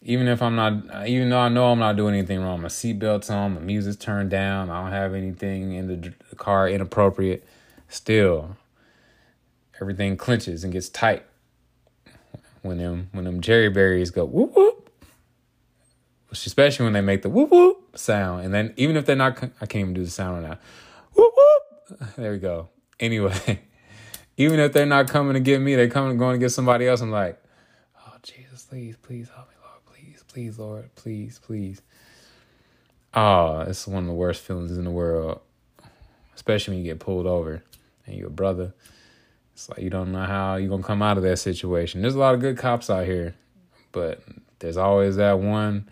even 0.02 0.28
if 0.28 0.42
I'm 0.42 0.56
not, 0.56 1.08
even 1.08 1.30
though 1.30 1.40
I 1.40 1.50
know 1.50 1.72
I'm 1.72 1.80
not 1.80 1.96
doing 1.96 2.16
anything 2.16 2.42
wrong, 2.42 2.62
my 2.62 2.68
seatbelt's 2.68 3.30
on, 3.30 3.54
my 3.56 3.62
music's 3.62 3.98
turned 3.98 4.30
down, 4.30 4.70
I 4.70 4.82
don't 4.82 4.92
have 4.92 5.14
anything 5.14 5.74
in 5.74 5.88
the 5.88 6.36
car 6.36 6.68
inappropriate, 6.68 7.46
still, 7.88 8.58
everything 9.80 10.18
clenches 10.18 10.64
and 10.64 10.74
gets 10.74 10.90
tight 10.90 11.26
when 12.62 12.78
them 12.78 13.10
when 13.12 13.26
them 13.26 13.42
Jerry 13.42 13.70
berries 13.70 14.12
go 14.12 14.26
whoop 14.26 14.56
whoop. 14.56 14.90
Especially 16.32 16.86
when 16.86 16.94
they 16.94 17.02
make 17.02 17.24
the 17.24 17.30
whoop 17.30 17.52
whoop 17.52 17.98
sound, 17.98 18.46
and 18.46 18.54
then 18.54 18.74
even 18.78 18.96
if 18.96 19.06
they're 19.06 19.16
not, 19.16 19.44
I 19.44 19.66
can't 19.66 19.82
even 19.82 19.94
do 19.94 20.04
the 20.04 20.10
sound 20.10 20.42
right 20.42 20.50
now. 20.52 20.58
Whoop 21.14 21.34
whoop. 21.36 22.16
There 22.16 22.32
we 22.32 22.40
go. 22.40 22.70
Anyway. 23.00 23.62
even 24.38 24.60
if 24.60 24.74
they're 24.74 24.86
not 24.86 25.08
coming 25.08 25.34
to 25.34 25.39
get 25.39 25.62
me, 25.62 25.76
they're 25.76 25.89
coming 25.89 26.17
going 26.17 26.39
to 26.39 26.44
get 26.44 26.50
somebody 26.50 26.88
else. 26.88 27.02
I'm 27.02 27.12
like, 27.12 27.41
oh 27.98 28.15
Jesus, 28.24 28.63
please, 28.63 28.98
please 28.98 29.30
help 29.30 29.48
me, 29.50 29.56
Lord, 29.63 29.86
please, 29.86 30.24
please, 30.28 30.60
Lord, 30.60 30.96
please, 30.96 31.39
please. 31.39 31.82
Oh, 33.13 33.60
it's 33.62 33.88
one 33.88 34.04
of 34.04 34.08
the 34.08 34.13
worst 34.13 34.41
feelings 34.41 34.78
in 34.78 34.86
the 34.86 34.91
world, 34.91 35.41
especially 36.36 36.76
when 36.76 36.86
you 36.86 36.91
get 36.91 37.00
pulled 37.00 37.28
over 37.28 37.63
and 38.06 38.15
you're 38.15 38.28
a 38.28 38.32
brother. 38.32 38.74
It's 39.54 39.70
like 39.70 39.80
you 39.80 39.89
don't 39.89 40.12
know 40.12 40.24
how 40.24 40.56
you're 40.56 40.70
gonna 40.70 40.84
come 40.84 41.02
out 41.02 41.17
of 41.17 41.24
that 41.24 41.38
situation. 41.38 42.02
There's 42.02 42.15
a 42.15 42.20
lot 42.20 42.34
of 42.34 42.39
good 42.39 42.58
cops 42.58 42.89
out 42.89 43.06
here, 43.06 43.36
but 43.91 44.22
there's 44.60 44.78
always 44.78 45.17
that 45.17 45.39
one 45.39 45.89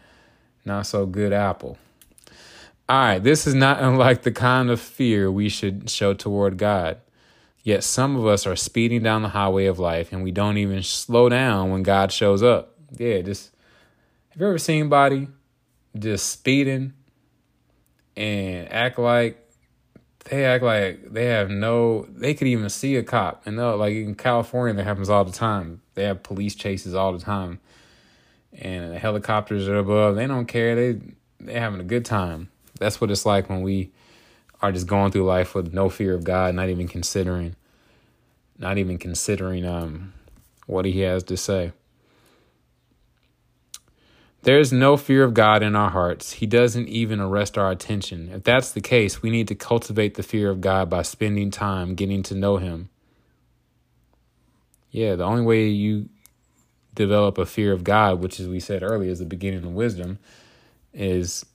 not 0.66 0.86
so 0.86 1.06
good 1.06 1.34
apple. 1.34 1.78
All 2.88 2.98
right, 2.98 3.20
this 3.20 3.46
is 3.46 3.54
not 3.54 3.80
unlike 3.82 4.22
the 4.24 4.32
kind 4.32 4.70
of 4.70 4.80
fear 4.80 5.32
we 5.32 5.50
should 5.50 5.90
show 5.90 6.14
toward 6.14 6.58
God. 6.58 7.00
Yet 7.64 7.84
some 7.84 8.16
of 8.16 8.26
us 8.26 8.48
are 8.48 8.56
speeding 8.56 9.04
down 9.04 9.22
the 9.22 9.30
highway 9.30 9.66
of 9.66 9.80
life 9.80 10.12
and 10.12 10.24
we 10.24 10.32
don't 10.32 10.58
even 10.58 10.82
slow 10.82 11.30
down 11.30 11.72
when 11.72 11.84
God 11.84 12.12
shows 12.12 12.42
up. 12.42 12.76
Yeah, 12.98 13.22
just 13.22 13.52
have 14.30 14.42
you 14.42 14.48
ever 14.48 14.58
seen 14.58 14.82
anybody 14.82 15.28
just 15.98 16.30
speeding 16.30 16.94
and 18.16 18.72
act 18.72 19.00
like 19.00 19.46
they 20.26 20.46
act 20.46 20.64
like 20.64 21.12
they 21.12 21.26
have 21.26 21.50
no 21.50 22.06
they 22.10 22.34
could 22.34 22.48
even 22.48 22.70
see 22.70 22.96
a 22.96 23.04
cop 23.04 23.42
and 23.46 23.58
no 23.58 23.76
like 23.76 23.94
in 23.94 24.16
California 24.16 24.74
that 24.76 24.84
happens 24.84 25.10
all 25.10 25.26
the 25.26 25.32
time. 25.32 25.82
They 25.96 26.04
have 26.04 26.24
police 26.24 26.56
chases 26.56 26.94
all 26.94 27.14
the 27.14 27.20
time. 27.20 27.60
And 28.54 28.94
the 28.94 29.00
helicopters 29.00 29.68
are 29.68 29.78
above. 29.78 30.16
They 30.16 30.28
don't 30.28 30.46
care. 30.46 30.76
They 30.76 31.02
they're 31.40 31.60
having 31.60 31.80
a 31.80 31.86
good 31.86 32.06
time. 32.06 32.50
That's 32.80 33.00
what 33.00 33.12
it's 33.12 33.26
like 33.26 33.50
when 33.50 33.62
we 33.62 33.92
are 34.62 34.72
just 34.72 34.88
going 34.88 35.12
through 35.12 35.26
life 35.26 35.56
with 35.56 35.74
no 35.74 35.90
fear 35.90 36.14
of 36.14 36.24
God, 36.24 36.56
not 36.56 36.70
even 36.70 36.88
considering, 36.88 37.56
not 38.58 38.78
even 38.78 38.98
considering 38.98 39.66
um, 39.66 40.14
what 40.66 40.86
He 40.86 41.00
has 41.02 41.24
to 41.24 41.38
say. 41.38 41.72
There 44.44 44.60
is 44.60 44.72
no 44.72 44.96
fear 44.96 45.24
of 45.26 45.34
God 45.34 45.62
in 45.64 45.76
our 45.76 45.90
hearts. 45.90 46.34
He 46.34 46.46
doesn't 46.46 46.88
even 46.88 47.20
arrest 47.20 47.58
our 47.58 47.72
attention. 47.72 48.30
If 48.34 48.44
that's 48.44 48.72
the 48.72 48.82
case, 48.82 49.22
we 49.22 49.30
need 49.30 49.50
to 49.50 49.56
cultivate 49.56 50.16
the 50.16 50.24
fear 50.24 50.50
of 50.50 50.62
God 50.62 50.90
by 50.90 51.02
spending 51.02 51.52
time 51.52 51.94
getting 51.94 52.24
to 52.24 52.36
know 52.36 52.58
Him. 52.58 52.90
Yeah, 54.92 55.16
the 55.16 55.26
only 55.26 55.44
way 55.44 55.68
you 55.68 56.10
develop 56.96 57.38
a 57.38 57.46
fear 57.46 57.74
of 57.74 57.84
God, 57.84 58.22
which, 58.22 58.40
as 58.40 58.48
we 58.48 58.60
said 58.60 58.82
earlier, 58.82 59.12
is 59.12 59.20
the 59.20 59.26
beginning 59.26 59.66
of 59.66 59.72
wisdom, 59.72 60.20
is 60.94 61.46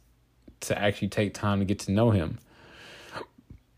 to 0.61 0.79
actually 0.79 1.09
take 1.09 1.33
time 1.33 1.61
to 1.61 1.65
get 1.65 1.79
to 1.81 1.91
know 1.91 2.11
Him. 2.11 2.39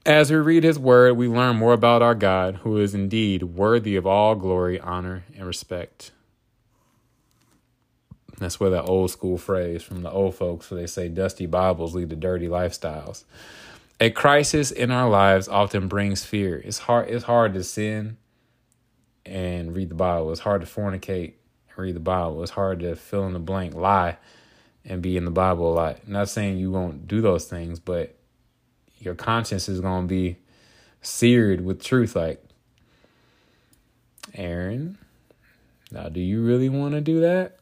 As 0.06 0.30
we 0.30 0.36
read 0.36 0.62
his 0.62 0.78
word, 0.78 1.14
we 1.14 1.26
learn 1.26 1.56
more 1.56 1.72
about 1.72 2.00
our 2.00 2.14
God, 2.14 2.60
who 2.62 2.78
is 2.78 2.94
indeed 2.94 3.42
worthy 3.42 3.96
of 3.96 4.06
all 4.06 4.36
glory, 4.36 4.78
honor, 4.78 5.24
and 5.36 5.44
respect. 5.44 6.12
That's 8.38 8.60
where 8.60 8.70
that 8.70 8.84
old 8.84 9.10
school 9.10 9.36
phrase 9.36 9.82
from 9.82 10.04
the 10.04 10.10
old 10.12 10.36
folks 10.36 10.70
where 10.70 10.78
they 10.80 10.86
say 10.86 11.08
dusty 11.08 11.46
Bibles 11.46 11.96
lead 11.96 12.10
to 12.10 12.16
dirty 12.16 12.46
lifestyles. 12.46 13.24
A 13.98 14.10
crisis 14.10 14.70
in 14.70 14.92
our 14.92 15.10
lives 15.10 15.48
often 15.48 15.88
brings 15.88 16.24
fear. 16.24 16.62
It's 16.64 16.78
hard 16.78 17.10
it's 17.10 17.24
hard 17.24 17.54
to 17.54 17.64
sin 17.64 18.16
and 19.24 19.74
read 19.74 19.88
the 19.88 19.96
Bible. 19.96 20.30
It's 20.30 20.42
hard 20.42 20.60
to 20.60 20.68
fornicate 20.68 21.32
and 21.68 21.78
read 21.78 21.96
the 21.96 22.00
Bible. 22.00 22.44
It's 22.44 22.52
hard 22.52 22.78
to 22.78 22.94
fill 22.94 23.26
in 23.26 23.32
the 23.32 23.40
blank, 23.40 23.74
lie 23.74 24.18
and 24.84 25.02
be 25.02 25.16
in 25.16 25.24
the 25.24 25.32
Bible 25.32 25.72
a 25.72 25.74
lot. 25.74 26.06
Not 26.06 26.28
saying 26.28 26.58
you 26.58 26.70
won't 26.70 27.08
do 27.08 27.20
those 27.20 27.46
things, 27.46 27.80
but 27.80 28.15
your 29.06 29.14
conscience 29.14 29.68
is 29.68 29.80
going 29.80 30.02
to 30.02 30.08
be 30.08 30.36
seared 31.00 31.64
with 31.64 31.82
truth 31.82 32.14
like 32.14 32.44
Aaron 34.34 34.98
now 35.90 36.08
do 36.08 36.20
you 36.20 36.42
really 36.44 36.68
want 36.68 36.94
to 36.94 37.00
do 37.00 37.20
that? 37.20 37.58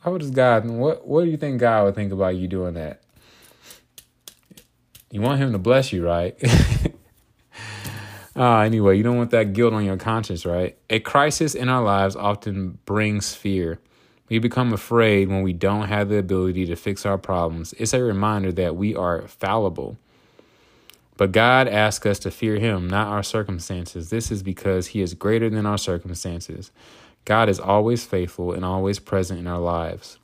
How 0.00 0.18
does 0.18 0.30
God 0.30 0.66
what 0.66 1.06
what 1.06 1.24
do 1.24 1.30
you 1.30 1.36
think 1.36 1.60
God 1.60 1.84
would 1.84 1.94
think 1.94 2.12
about 2.12 2.36
you 2.36 2.48
doing 2.48 2.74
that? 2.74 3.00
You 5.10 5.20
want 5.20 5.40
him 5.40 5.52
to 5.52 5.58
bless 5.58 5.92
you 5.92 6.04
right? 6.04 6.36
Uh, 8.34 8.58
anyway 8.60 8.96
you 8.96 9.02
don't 9.02 9.16
want 9.16 9.30
that 9.30 9.52
guilt 9.52 9.72
on 9.72 9.84
your 9.84 9.96
conscience 9.96 10.44
right? 10.44 10.76
A 10.90 11.00
crisis 11.00 11.54
in 11.54 11.68
our 11.68 11.82
lives 11.82 12.16
often 12.16 12.78
brings 12.84 13.34
fear 13.34 13.80
we 14.30 14.38
become 14.38 14.72
afraid 14.72 15.28
when 15.28 15.42
we 15.42 15.52
don't 15.52 15.88
have 15.88 16.08
the 16.08 16.16
ability 16.16 16.64
to 16.66 16.76
fix 16.76 17.04
our 17.04 17.18
problems. 17.18 17.74
It's 17.74 17.92
a 17.92 18.00
reminder 18.00 18.52
that 18.52 18.76
we 18.76 18.94
are 18.94 19.26
fallible. 19.26 19.98
But 21.16 21.32
God 21.32 21.66
asks 21.66 22.06
us 22.06 22.20
to 22.20 22.30
fear 22.30 22.58
Him, 22.58 22.88
not 22.88 23.08
our 23.08 23.24
circumstances. 23.24 24.08
This 24.08 24.30
is 24.30 24.44
because 24.44 24.88
He 24.88 25.02
is 25.02 25.14
greater 25.14 25.50
than 25.50 25.66
our 25.66 25.76
circumstances. 25.76 26.70
God 27.24 27.48
is 27.48 27.58
always 27.58 28.06
faithful 28.06 28.52
and 28.52 28.64
always 28.64 29.00
present 29.00 29.40
in 29.40 29.48
our 29.48 29.58
lives. 29.58 30.18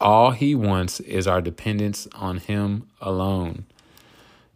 All 0.00 0.30
He 0.30 0.54
wants 0.54 1.00
is 1.00 1.26
our 1.26 1.40
dependence 1.40 2.06
on 2.14 2.38
Him 2.38 2.88
alone. 3.00 3.66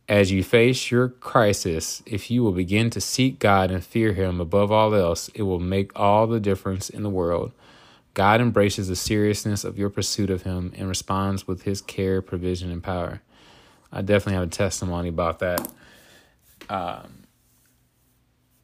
As 0.09 0.31
you 0.31 0.45
face 0.45 0.93
your 0.93 1.09
crisis, 1.09 2.05
if 2.07 2.31
you 2.31 2.45
will 2.45 2.53
begin 2.53 2.89
to 2.91 3.01
seek 3.01 3.41
God 3.41 3.73
and 3.73 3.85
fear 3.85 4.13
Him 4.13 4.41
above 4.41 4.71
all 4.71 4.95
else, 4.95 5.29
it 5.35 5.43
will 5.43 5.59
make 5.59 5.91
all 5.99 6.29
the 6.29 6.39
difference 6.39 6.89
in 6.89 7.03
the 7.03 7.11
world. 7.11 7.51
God 8.17 8.41
embraces 8.41 8.89
the 8.89 8.97
seriousness 8.97 9.63
of 9.63 9.79
your 9.79 9.91
pursuit 9.91 10.31
of 10.31 10.41
Him 10.41 10.73
and 10.75 10.89
responds 10.89 11.47
with 11.47 11.65
His 11.65 11.83
care, 11.83 12.23
provision, 12.23 12.71
and 12.71 12.83
power. 12.83 13.21
I 13.93 14.01
definitely 14.01 14.37
have 14.37 14.49
a 14.49 14.51
testimony 14.51 15.11
about 15.11 15.41
that. 15.41 15.71
Um, 16.71 17.25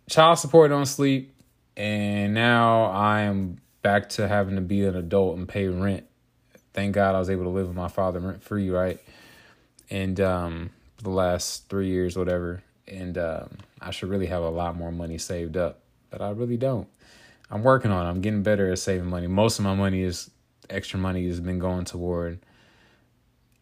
child 0.09 0.39
support 0.39 0.71
don't 0.71 0.87
sleep, 0.87 1.35
and 1.77 2.33
now 2.33 2.85
I 2.85 3.25
am 3.25 3.61
back 3.83 4.09
to 4.11 4.27
having 4.27 4.55
to 4.55 4.63
be 4.63 4.87
an 4.87 4.97
adult 4.97 5.37
and 5.37 5.47
pay 5.47 5.69
rent. 5.69 6.07
Thank 6.73 6.95
God 6.95 7.15
I 7.15 7.19
was 7.19 7.29
able 7.29 7.45
to 7.45 7.51
live 7.51 7.67
with 7.67 7.77
my 7.77 7.89
father 7.89 8.21
rent 8.21 8.43
free, 8.43 8.71
right? 8.71 9.01
And 9.91 10.19
um, 10.19 10.71
the 11.03 11.11
last 11.11 11.69
three 11.69 11.89
years, 11.89 12.17
whatever. 12.17 12.63
And 12.89 13.19
um, 13.19 13.59
I 13.83 13.91
should 13.91 14.09
really 14.09 14.27
have 14.29 14.43
a 14.43 14.49
lot 14.49 14.77
more 14.77 14.91
money 14.91 15.19
saved 15.19 15.59
up, 15.59 15.81
but 16.09 16.23
I 16.23 16.31
really 16.31 16.57
don't. 16.57 16.89
I'm 17.53 17.63
working 17.63 17.91
on 17.91 18.07
it. 18.07 18.09
I'm 18.09 18.23
getting 18.23 18.43
better 18.43 18.73
at 18.73 18.79
saving 18.79 19.07
money. 19.09 19.27
Most 19.27 19.59
of 19.59 19.65
my 19.65 19.75
money 19.75 20.03
is 20.03 20.31
extra 20.71 20.99
money 20.99 21.27
has 21.27 21.39
been 21.39 21.59
going 21.59 21.85
toward 21.85 22.39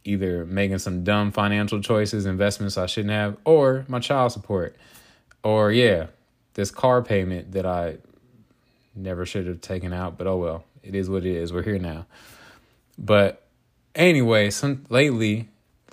either 0.05 0.47
making 0.47 0.79
some 0.79 1.03
dumb 1.03 1.33
financial 1.33 1.81
choices, 1.83 2.25
investments 2.25 2.79
I 2.79 2.87
shouldn't 2.87 3.13
have, 3.13 3.37
or 3.45 3.85
my 3.89 3.99
child 3.99 4.33
support. 4.33 4.77
Or 5.43 5.73
yeah, 5.73 6.07
this 6.55 6.71
car 6.71 7.03
payment 7.03 7.53
that 7.53 7.67
I 7.67 7.99
never 8.95 9.27
should 9.27 9.47
have 9.49 9.61
taken 9.61 9.93
out, 9.93 10.17
but 10.17 10.27
oh 10.27 10.37
well. 10.37 10.65
It 10.83 10.95
is 10.95 11.11
what 11.11 11.27
it 11.27 11.37
is. 11.37 11.53
We're 11.53 11.63
here 11.63 11.79
now. 11.79 12.07
But 12.97 13.45
anyway, 13.95 14.51
some 14.51 14.87
lately, 14.89 15.49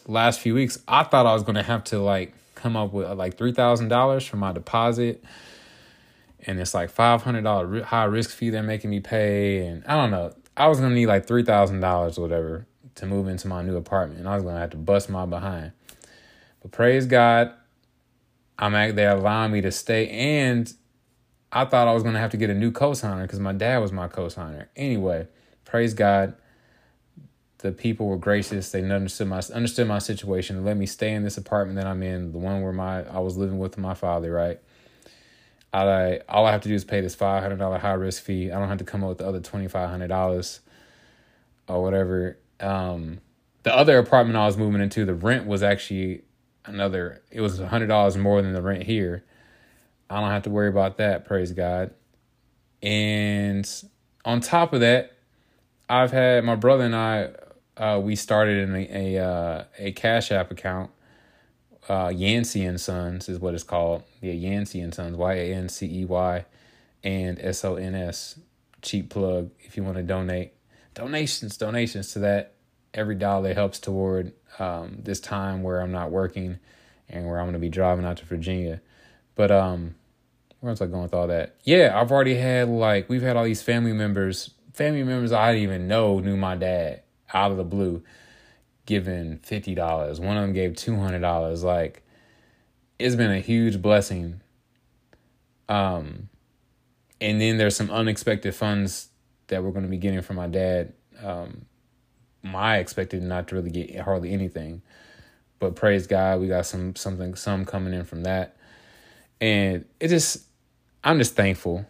last 0.05 0.39
few 0.39 0.53
weeks, 0.53 0.79
I 0.87 1.03
thought 1.03 1.25
I 1.25 1.33
was 1.33 1.43
gonna 1.43 1.63
have 1.63 1.83
to 1.85 1.99
like 1.99 2.33
come 2.55 2.77
up 2.77 2.93
with 2.93 3.09
like 3.17 3.37
three 3.37 3.51
thousand 3.51 3.89
dollars 3.89 4.25
for 4.25 4.37
my 4.37 4.53
deposit 4.53 5.23
and 6.45 6.59
it's 6.59 6.73
like 6.73 6.89
five 6.89 7.23
hundred 7.23 7.43
dollar 7.43 7.83
high 7.83 8.05
risk 8.05 8.31
fee 8.31 8.49
they're 8.49 8.63
making 8.63 8.89
me 8.89 8.99
pay, 8.99 9.65
and 9.65 9.83
I 9.85 9.95
don't 9.95 10.11
know. 10.11 10.33
I 10.55 10.67
was 10.67 10.79
gonna 10.79 10.95
need 10.95 11.07
like 11.07 11.27
three 11.27 11.43
thousand 11.43 11.79
dollars 11.79 12.17
or 12.17 12.21
whatever 12.21 12.67
to 12.95 13.05
move 13.05 13.27
into 13.27 13.47
my 13.47 13.61
new 13.61 13.75
apartment, 13.75 14.19
and 14.19 14.29
I 14.29 14.35
was 14.35 14.43
gonna 14.43 14.59
have 14.59 14.71
to 14.71 14.77
bust 14.77 15.09
my 15.09 15.25
behind. 15.25 15.71
But 16.61 16.71
praise 16.71 17.05
God, 17.05 17.53
I'm 18.57 18.75
at 18.75 18.95
they're 18.95 19.15
allowing 19.15 19.51
me 19.51 19.61
to 19.61 19.71
stay, 19.71 20.09
and 20.09 20.71
I 21.51 21.65
thought 21.65 21.87
I 21.87 21.93
was 21.93 22.03
gonna 22.03 22.19
have 22.19 22.31
to 22.31 22.37
get 22.37 22.49
a 22.49 22.55
new 22.55 22.71
co-signer 22.71 23.23
because 23.23 23.39
my 23.39 23.53
dad 23.53 23.79
was 23.79 23.91
my 23.91 24.07
co-signer. 24.07 24.69
Anyway, 24.75 25.27
praise 25.65 25.93
God. 25.93 26.35
The 27.59 27.71
people 27.71 28.05
were 28.05 28.17
gracious. 28.17 28.71
They 28.71 28.83
understood 28.83 29.27
my 29.27 29.41
understood 29.53 29.87
my 29.87 29.97
situation. 29.97 30.63
Let 30.63 30.77
me 30.77 30.85
stay 30.85 31.13
in 31.13 31.23
this 31.23 31.37
apartment 31.37 31.77
that 31.77 31.87
I'm 31.87 32.03
in, 32.03 32.31
the 32.31 32.37
one 32.37 32.61
where 32.61 32.71
my 32.71 33.03
I 33.03 33.19
was 33.19 33.35
living 33.35 33.57
with 33.57 33.77
my 33.79 33.95
father, 33.95 34.31
right? 34.31 34.59
I 35.73 36.21
all 36.29 36.45
I 36.45 36.51
have 36.51 36.61
to 36.61 36.69
do 36.69 36.75
is 36.75 36.85
pay 36.85 37.01
this 37.01 37.15
five 37.15 37.43
hundred 37.43 37.57
dollar 37.57 37.77
high 37.77 37.93
risk 37.93 38.23
fee. 38.23 38.51
I 38.51 38.59
don't 38.59 38.69
have 38.69 38.77
to 38.79 38.83
come 38.83 39.03
up 39.03 39.09
with 39.09 39.17
the 39.19 39.27
other 39.27 39.39
twenty 39.39 39.67
five 39.67 39.89
hundred 39.89 40.07
dollars 40.07 40.61
or 41.67 41.83
whatever. 41.83 42.37
Um, 42.59 43.19
the 43.63 43.75
other 43.75 43.97
apartment 43.97 44.37
I 44.37 44.45
was 44.45 44.57
moving 44.57 44.81
into, 44.81 45.05
the 45.05 45.13
rent 45.13 45.45
was 45.45 45.61
actually 45.63 46.23
another. 46.65 47.21
It 47.31 47.41
was 47.41 47.59
hundred 47.59 47.87
dollars 47.87 48.17
more 48.17 48.41
than 48.41 48.53
the 48.53 48.61
rent 48.61 48.83
here. 48.83 49.23
I 50.09 50.21
don't 50.21 50.29
have 50.29 50.43
to 50.43 50.49
worry 50.49 50.69
about 50.69 50.97
that. 50.97 51.25
Praise 51.25 51.51
God. 51.51 51.93
And 52.81 53.69
on 54.23 54.39
top 54.39 54.71
of 54.73 54.79
that, 54.79 55.17
I've 55.89 56.11
had 56.11 56.43
my 56.43 56.55
brother 56.55 56.85
and 56.85 56.95
I. 56.95 57.31
Uh, 57.75 57.99
we 57.99 58.15
started 58.15 58.69
in 58.69 58.75
a 58.75 59.17
a, 59.17 59.23
uh, 59.23 59.63
a 59.77 59.91
Cash 59.91 60.31
App 60.31 60.49
account 60.49 60.89
uh, 61.89 62.11
Yancey 62.13 62.65
and 62.65 62.79
Sons 62.79 63.29
is 63.29 63.39
what 63.39 63.53
it's 63.53 63.63
called. 63.63 64.03
Yeah, 64.21 64.33
Yancey 64.33 64.81
and 64.81 64.93
Sons, 64.93 65.15
Y 65.15 65.33
A 65.33 65.53
N 65.53 65.69
C 65.69 66.01
E 66.01 66.05
Y, 66.05 66.45
and 67.03 67.39
S 67.39 67.63
O 67.63 67.75
N 67.75 67.95
S. 67.95 68.39
Cheap 68.81 69.09
plug 69.09 69.51
if 69.61 69.77
you 69.77 69.83
want 69.83 69.97
to 69.97 70.03
donate. 70.03 70.53
Donations, 70.93 71.57
donations 71.57 72.13
to 72.13 72.19
that. 72.19 72.53
Every 72.93 73.15
dollar 73.15 73.53
helps 73.53 73.79
toward 73.79 74.33
um, 74.59 74.99
this 75.03 75.19
time 75.19 75.61
where 75.61 75.81
I'm 75.81 75.91
not 75.91 76.11
working 76.11 76.59
and 77.09 77.27
where 77.27 77.39
I'm 77.39 77.45
going 77.45 77.53
to 77.53 77.59
be 77.59 77.69
driving 77.69 78.05
out 78.05 78.17
to 78.17 78.25
Virginia. 78.25 78.81
But 79.35 79.51
um, 79.51 79.95
where 80.59 80.71
was 80.71 80.81
I 80.81 80.87
going 80.87 81.03
with 81.03 81.13
all 81.13 81.27
that? 81.27 81.55
Yeah, 81.63 81.99
I've 81.99 82.11
already 82.11 82.35
had 82.35 82.69
like 82.69 83.09
we've 83.09 83.21
had 83.21 83.37
all 83.37 83.43
these 83.43 83.61
family 83.61 83.93
members, 83.93 84.51
family 84.73 85.03
members 85.03 85.31
I 85.31 85.51
didn't 85.51 85.63
even 85.63 85.87
know 85.87 86.19
knew 86.19 86.37
my 86.37 86.55
dad 86.55 87.03
out 87.33 87.51
of 87.51 87.57
the 87.57 87.63
blue 87.63 88.03
given 88.87 89.37
fifty 89.43 89.75
dollars. 89.75 90.19
One 90.19 90.35
of 90.35 90.41
them 90.41 90.53
gave 90.53 90.75
two 90.75 90.95
hundred 90.95 91.19
dollars. 91.19 91.63
Like 91.63 92.01
it's 92.97 93.15
been 93.15 93.31
a 93.31 93.39
huge 93.39 93.79
blessing. 93.79 94.41
Um, 95.69 96.29
and 97.21 97.39
then 97.39 97.57
there's 97.57 97.75
some 97.75 97.91
unexpected 97.91 98.55
funds 98.55 99.09
that 99.47 99.63
we're 99.63 99.71
going 99.71 99.83
to 99.83 99.89
be 99.89 99.97
getting 99.97 100.21
from 100.21 100.37
my 100.37 100.47
dad. 100.47 100.93
Um, 101.23 101.65
my 102.41 102.77
expected 102.77 103.21
not 103.21 103.49
to 103.49 103.55
really 103.55 103.69
get 103.69 103.99
hardly 103.99 104.31
anything, 104.31 104.81
but 105.59 105.75
praise 105.75 106.07
God, 106.07 106.39
we 106.39 106.47
got 106.47 106.65
some 106.65 106.95
something 106.95 107.35
some 107.35 107.65
coming 107.65 107.93
in 107.93 108.05
from 108.05 108.23
that, 108.23 108.55
and 109.41 109.85
it 109.99 110.07
just 110.07 110.43
I'm 111.03 111.17
just 111.17 111.35
thankful. 111.35 111.85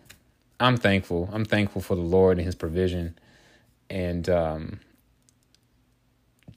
I'm 0.60 0.78
thankful. 0.78 1.30
I'm 1.32 1.46
thankful 1.46 1.82
for 1.82 1.96
the 1.96 2.02
Lord 2.02 2.38
and 2.38 2.46
His 2.46 2.56
provision, 2.56 3.18
and 3.90 4.28
um, 4.30 4.80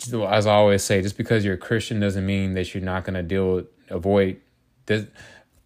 as 0.08 0.46
I 0.46 0.54
always 0.54 0.82
say, 0.82 1.02
just 1.02 1.16
because 1.16 1.44
you're 1.44 1.54
a 1.54 1.58
Christian 1.58 2.00
doesn't 2.00 2.24
mean 2.24 2.54
that 2.54 2.74
you're 2.74 2.82
not 2.82 3.04
going 3.04 3.14
to 3.14 3.22
deal 3.22 3.56
with, 3.56 3.66
avoid. 3.88 4.40
Does, 4.86 5.06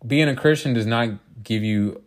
being 0.06 0.28
a 0.28 0.36
Christian 0.36 0.74
does 0.74 0.86
not 0.86 1.10
give 1.42 1.62
you 1.62 2.02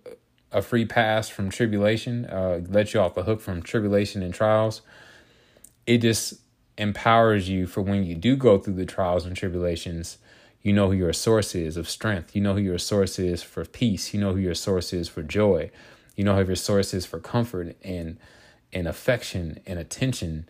a 0.51 0.61
free 0.61 0.85
pass 0.85 1.29
from 1.29 1.49
tribulation, 1.49 2.25
uh, 2.25 2.61
let 2.69 2.93
you 2.93 2.99
off 2.99 3.15
the 3.15 3.23
hook 3.23 3.41
from 3.41 3.61
tribulation 3.61 4.21
and 4.21 4.33
trials. 4.33 4.81
It 5.85 5.99
just 5.99 6.35
empowers 6.77 7.49
you 7.49 7.65
for 7.65 7.81
when 7.81 8.03
you 8.03 8.15
do 8.15 8.35
go 8.35 8.57
through 8.57 8.75
the 8.75 8.85
trials 8.85 9.25
and 9.25 9.35
tribulations. 9.35 10.17
You 10.61 10.73
know 10.73 10.87
who 10.87 10.97
your 10.97 11.13
source 11.13 11.55
is 11.55 11.77
of 11.77 11.89
strength. 11.89 12.35
You 12.35 12.41
know 12.41 12.53
who 12.53 12.61
your 12.61 12.77
source 12.77 13.19
is 13.19 13.41
for 13.41 13.65
peace. 13.65 14.13
You 14.13 14.19
know 14.19 14.33
who 14.33 14.39
your 14.39 14.55
source 14.55 14.93
is 14.93 15.07
for 15.07 15.23
joy. 15.23 15.71
You 16.15 16.23
know 16.23 16.35
who 16.35 16.45
your 16.45 16.55
source 16.55 16.93
is 16.93 17.05
for 17.05 17.19
comfort 17.19 17.77
and 17.83 18.17
and 18.73 18.87
affection 18.87 19.59
and 19.65 19.79
attention 19.79 20.49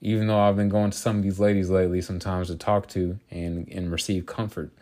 even 0.00 0.26
though 0.26 0.38
I've 0.38 0.56
been 0.56 0.68
going 0.68 0.90
to 0.90 0.96
some 0.96 1.16
of 1.16 1.22
these 1.22 1.40
ladies 1.40 1.70
lately 1.70 2.00
sometimes 2.02 2.48
to 2.48 2.56
talk 2.56 2.88
to 2.88 3.18
and 3.30 3.68
and 3.68 3.90
receive 3.90 4.26
comfort, 4.26 4.72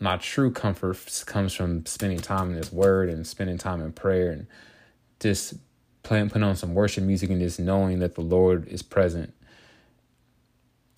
my 0.00 0.16
true 0.16 0.50
comfort 0.50 0.98
comes 1.26 1.54
from 1.54 1.86
spending 1.86 2.20
time 2.20 2.50
in 2.50 2.56
His 2.56 2.72
Word 2.72 3.08
and 3.08 3.26
spending 3.26 3.58
time 3.58 3.80
in 3.80 3.92
prayer 3.92 4.30
and 4.30 4.46
just 5.20 5.54
playing, 6.02 6.28
putting 6.28 6.44
on 6.44 6.56
some 6.56 6.74
worship 6.74 7.04
music 7.04 7.30
and 7.30 7.40
just 7.40 7.60
knowing 7.60 7.98
that 8.00 8.14
the 8.14 8.20
Lord 8.20 8.66
is 8.68 8.82
present. 8.82 9.34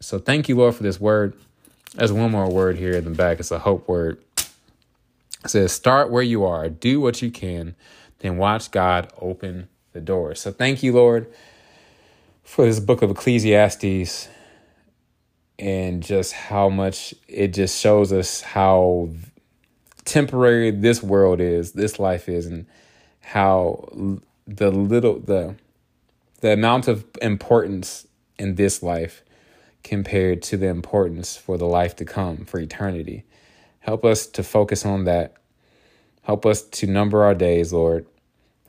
So 0.00 0.18
thank 0.18 0.48
you, 0.48 0.56
Lord, 0.56 0.74
for 0.74 0.82
this 0.82 1.00
word. 1.00 1.34
There's 1.94 2.12
one 2.12 2.30
more 2.30 2.48
word 2.48 2.76
here 2.76 2.92
in 2.92 3.04
the 3.04 3.10
back. 3.10 3.40
It's 3.40 3.50
a 3.50 3.58
hope 3.58 3.88
word. 3.88 4.22
It 5.44 5.50
says, 5.50 5.72
"Start 5.72 6.10
where 6.10 6.22
you 6.22 6.44
are. 6.44 6.68
Do 6.68 7.00
what 7.00 7.20
you 7.22 7.30
can, 7.30 7.74
then 8.20 8.36
watch 8.36 8.70
God 8.70 9.12
open 9.20 9.68
the 9.92 10.00
door." 10.00 10.34
So 10.34 10.52
thank 10.52 10.82
you, 10.82 10.92
Lord 10.92 11.30
for 12.42 12.64
this 12.64 12.80
book 12.80 13.02
of 13.02 13.10
Ecclesiastes 13.10 14.28
and 15.58 16.02
just 16.02 16.32
how 16.32 16.68
much 16.68 17.14
it 17.28 17.48
just 17.48 17.78
shows 17.78 18.12
us 18.12 18.40
how 18.40 19.10
temporary 20.04 20.70
this 20.70 21.02
world 21.02 21.40
is, 21.40 21.72
this 21.72 21.98
life 21.98 22.28
is, 22.28 22.46
and 22.46 22.66
how 23.20 23.88
the 24.46 24.70
little 24.70 25.20
the 25.20 25.54
the 26.40 26.52
amount 26.52 26.88
of 26.88 27.04
importance 27.20 28.06
in 28.38 28.54
this 28.54 28.82
life 28.82 29.22
compared 29.84 30.42
to 30.42 30.56
the 30.56 30.66
importance 30.66 31.36
for 31.36 31.58
the 31.58 31.66
life 31.66 31.94
to 31.96 32.04
come, 32.04 32.44
for 32.44 32.58
eternity. 32.58 33.24
Help 33.80 34.04
us 34.04 34.26
to 34.26 34.42
focus 34.42 34.84
on 34.84 35.04
that. 35.04 35.34
Help 36.22 36.44
us 36.46 36.62
to 36.62 36.86
number 36.86 37.22
our 37.22 37.34
days, 37.34 37.72
Lord. 37.72 38.06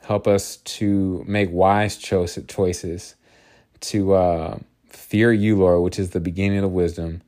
Help 0.03 0.27
us 0.27 0.57
to 0.57 1.23
make 1.27 1.49
wise 1.51 1.97
choices 1.97 3.15
to 3.81 4.13
uh, 4.13 4.59
fear 4.87 5.31
you, 5.31 5.57
Lord, 5.57 5.83
which 5.83 5.99
is 5.99 6.11
the 6.11 6.19
beginning 6.19 6.63
of 6.63 6.71
wisdom. 6.71 7.21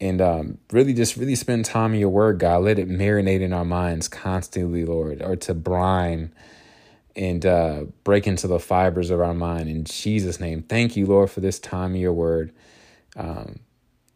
And 0.00 0.22
um, 0.22 0.58
really 0.72 0.94
just 0.94 1.16
really 1.16 1.34
spend 1.34 1.66
time 1.66 1.92
in 1.92 2.00
your 2.00 2.08
word, 2.08 2.38
God. 2.38 2.64
Let 2.64 2.78
it 2.78 2.88
marinate 2.88 3.42
in 3.42 3.52
our 3.52 3.66
minds 3.66 4.08
constantly, 4.08 4.86
Lord, 4.86 5.20
or 5.20 5.36
to 5.36 5.52
brine 5.52 6.32
and 7.14 7.44
uh, 7.44 7.84
break 8.04 8.26
into 8.26 8.46
the 8.46 8.58
fibers 8.58 9.10
of 9.10 9.20
our 9.20 9.34
mind. 9.34 9.68
In 9.68 9.84
Jesus' 9.84 10.40
name, 10.40 10.62
thank 10.62 10.96
you, 10.96 11.06
Lord, 11.06 11.30
for 11.30 11.40
this 11.40 11.58
time 11.58 11.94
in 11.94 12.00
your 12.00 12.14
word. 12.14 12.52
Um, 13.16 13.60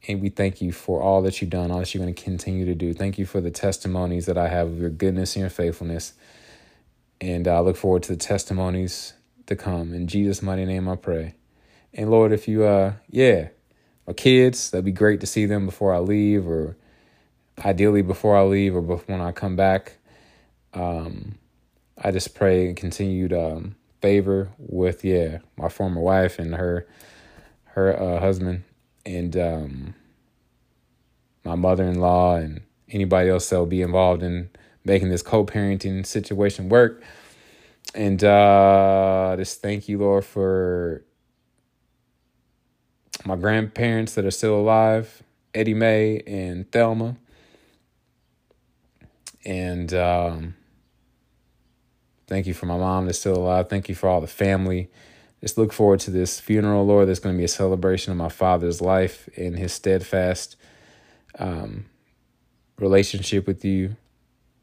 and 0.07 0.21
we 0.21 0.29
thank 0.29 0.61
you 0.61 0.73
for 0.73 1.03
all 1.03 1.23
that 1.23 1.41
you've 1.41 1.51
done, 1.51 1.71
all 1.71 1.81
that 1.81 1.95
you're 1.95 2.03
going 2.03 2.15
to 2.15 2.23
continue 2.23 2.65
to 2.65 2.75
do. 2.75 2.95
Thank 2.95 3.19
you 3.19 3.27
for 3.27 3.41
the 3.41 3.51
testimonies 3.51 4.27
that 4.27 4.39
I 4.39 4.49
have 4.49 4.69
of 4.69 4.79
your 4.79 4.91
goodness 4.91 5.35
and 5.35 5.41
your 5.41 5.51
faithfulness. 5.51 6.15
And 7.21 7.49
I 7.49 7.61
look 7.61 7.77
forward 7.77 8.03
to 8.05 8.13
the 8.13 8.19
testimonies 8.19 9.15
to 9.47 9.57
come. 9.57 9.93
In 9.93 10.07
Jesus' 10.07 10.43
mighty 10.43 10.65
name, 10.65 10.89
I 10.89 10.97
pray. 10.97 11.35
And 11.95 12.11
Lord, 12.11 12.33
if 12.33 12.49
you, 12.49 12.65
uh, 12.65 12.95
yeah, 13.09 13.49
my 14.07 14.13
kids, 14.13 14.71
that'd 14.71 14.85
be 14.85 14.93
great 14.93 15.21
to 15.21 15.27
see 15.27 15.47
them 15.47 15.65
before 15.65 15.95
I 15.95 15.99
leave, 15.99 16.47
or 16.47 16.77
ideally 17.65 18.03
before 18.03 18.37
I 18.37 18.43
leave, 18.43 18.75
or 18.75 18.83
before 18.83 19.17
when 19.17 19.21
I 19.21 19.33
come 19.33 19.57
back. 19.57 19.97
Um, 20.75 21.39
I 21.97 22.11
just 22.11 22.35
pray 22.35 22.67
and 22.67 22.77
continued 22.77 23.33
um, 23.33 23.77
favor 24.03 24.51
with 24.59 25.05
yeah 25.05 25.39
my 25.57 25.69
former 25.69 26.01
wife 26.01 26.39
and 26.39 26.55
her 26.57 26.87
her 27.67 27.99
uh, 27.99 28.21
husband 28.21 28.65
and 29.07 29.37
um, 29.37 29.95
my 31.45 31.55
mother 31.55 31.85
in 31.85 32.01
law 32.01 32.37
and 32.37 32.63
anybody 32.89 33.31
else 33.31 33.49
that 33.51 33.59
will 33.59 33.67
be 33.67 33.83
involved 33.83 34.23
in 34.23 34.51
making 34.85 35.11
this 35.11 35.23
co 35.23 35.45
parenting 35.45 36.05
situation 36.05 36.69
work. 36.69 37.03
And 37.95 38.23
uh, 38.25 39.35
just 39.39 39.63
thank 39.63 39.89
you, 39.89 39.99
Lord, 39.99 40.25
for 40.25 41.05
my 43.25 43.37
grandparents 43.37 44.15
that 44.15 44.25
are 44.25 44.31
still 44.31 44.57
alive, 44.57 45.23
Eddie 45.55 45.75
Mae 45.75 46.23
and 46.27 46.71
Thelma. 46.71 47.17
And 49.45 49.93
um, 49.95 50.55
thank 52.27 52.47
you 52.47 52.55
for 52.55 52.67
my 52.67 52.77
mom 52.77 53.07
that's 53.07 53.19
still 53.19 53.37
alive. 53.37 53.69
Thank 53.69 53.89
you 53.89 53.95
for 53.95 54.09
all 54.09 54.21
the 54.21 54.27
family. 54.27 54.91
Just 55.41 55.59
look 55.59 55.73
forward 55.73 56.01
to 56.01 56.11
this 56.11 56.41
funeral, 56.41 56.87
Lord. 56.87 57.07
There's 57.07 57.19
going 57.19 57.35
to 57.35 57.39
be 57.39 57.45
a 57.45 57.49
celebration 57.49 58.11
of 58.13 58.17
my 58.17 58.31
father's 58.31 58.81
life 58.81 59.29
and 59.37 59.59
his 59.59 59.73
steadfast 59.73 60.57
um, 61.39 61.85
relationship 62.79 63.47
with 63.47 63.65
you 63.65 63.97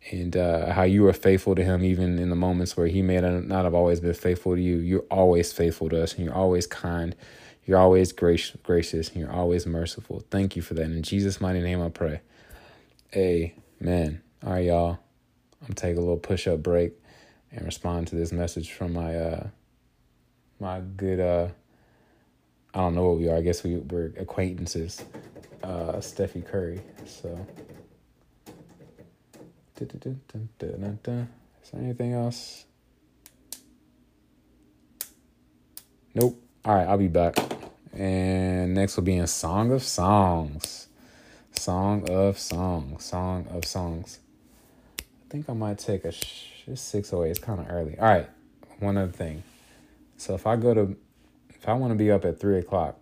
and 0.10 0.36
uh, 0.36 0.74
how 0.74 0.84
you 0.84 1.06
are 1.06 1.14
faithful 1.14 1.54
to 1.54 1.64
him 1.64 1.84
even 1.84 2.18
in 2.18 2.30
the 2.32 2.36
moments 2.36 2.76
where 2.76 2.88
he 2.88 3.04
may 3.04 3.20
not 3.20 3.64
have 3.64 3.76
always 3.76 4.00
been 4.00 4.14
faithful 4.14 4.56
to 4.56 4.62
you. 4.62 4.78
You're 4.78 5.06
always 5.12 5.54
faithful 5.54 5.90
to 5.90 6.02
us 6.02 6.16
and 6.16 6.26
you're 6.26 6.34
always 6.34 6.66
kind. 6.66 7.16
You're 7.66 7.80
always 7.80 8.12
gracious, 8.12 8.58
gracious, 8.64 9.10
and 9.10 9.18
you're 9.18 9.32
always 9.32 9.66
merciful. 9.68 10.24
Thank 10.32 10.56
you 10.56 10.62
for 10.62 10.74
that. 10.76 10.84
In 10.84 11.04
Jesus' 11.04 11.42
mighty 11.42 11.62
name 11.62 11.82
I 11.82 11.90
pray. 11.90 12.22
Amen. 13.16 14.22
All 14.46 14.54
right, 14.54 14.66
y'all. 14.66 15.00
I'm 15.68 15.74
take 15.76 15.98
a 15.98 16.00
little 16.00 16.18
push 16.18 16.48
up 16.48 16.64
break 16.64 16.94
and 17.52 17.66
respond 17.66 18.08
to 18.08 18.16
this 18.16 18.32
message 18.32 18.72
from 18.74 18.94
my 18.94 19.16
uh 19.16 19.48
my 20.60 20.82
good 20.98 21.20
uh 21.20 21.50
I 22.74 22.80
don't 22.80 22.96
know 22.96 23.10
what 23.10 23.20
we 23.20 23.30
are. 23.30 23.38
I 23.38 23.42
guess 23.42 23.64
we 23.64 23.78
we're 23.78 24.14
acquaintances. 24.18 25.04
Uh 25.64 25.94
Steffi 25.98 26.46
Curry. 26.46 26.82
So 27.06 27.48
Is 31.64 31.72
there 31.72 31.82
anything 31.82 32.14
else? 32.14 32.66
Nope. 36.16 36.42
All 36.66 36.76
right, 36.76 36.88
I'll 36.88 36.98
be 36.98 37.08
back. 37.08 37.36
And 37.94 38.74
next 38.74 38.96
will 38.96 39.04
be 39.04 39.18
in 39.18 39.28
Song 39.28 39.72
of 39.72 39.84
Songs. 39.84 40.88
Song 41.52 42.10
of 42.10 42.40
Songs. 42.40 43.04
Song 43.04 43.48
of 43.52 43.66
Songs. 43.66 44.20
I 45.00 45.04
think 45.30 45.50
I 45.50 45.54
might 45.54 45.78
take 45.78 46.06
a. 46.06 46.12
Sh- 46.12 46.64
it's 46.68 46.82
608. 46.82 47.30
It's 47.30 47.40
kind 47.40 47.60
of 47.60 47.70
early. 47.70 47.98
All 48.00 48.08
right. 48.08 48.30
One 48.80 48.98
other 48.98 49.12
thing. 49.12 49.44
So 50.18 50.36
if 50.36 50.48
I 50.48 50.56
go 50.56 50.74
to. 50.74 50.96
If 51.50 51.68
I 51.68 51.74
want 51.74 51.92
to 51.92 51.96
be 51.96 52.10
up 52.10 52.26
at 52.26 52.40
3 52.40 52.58
o'clock, 52.58 52.98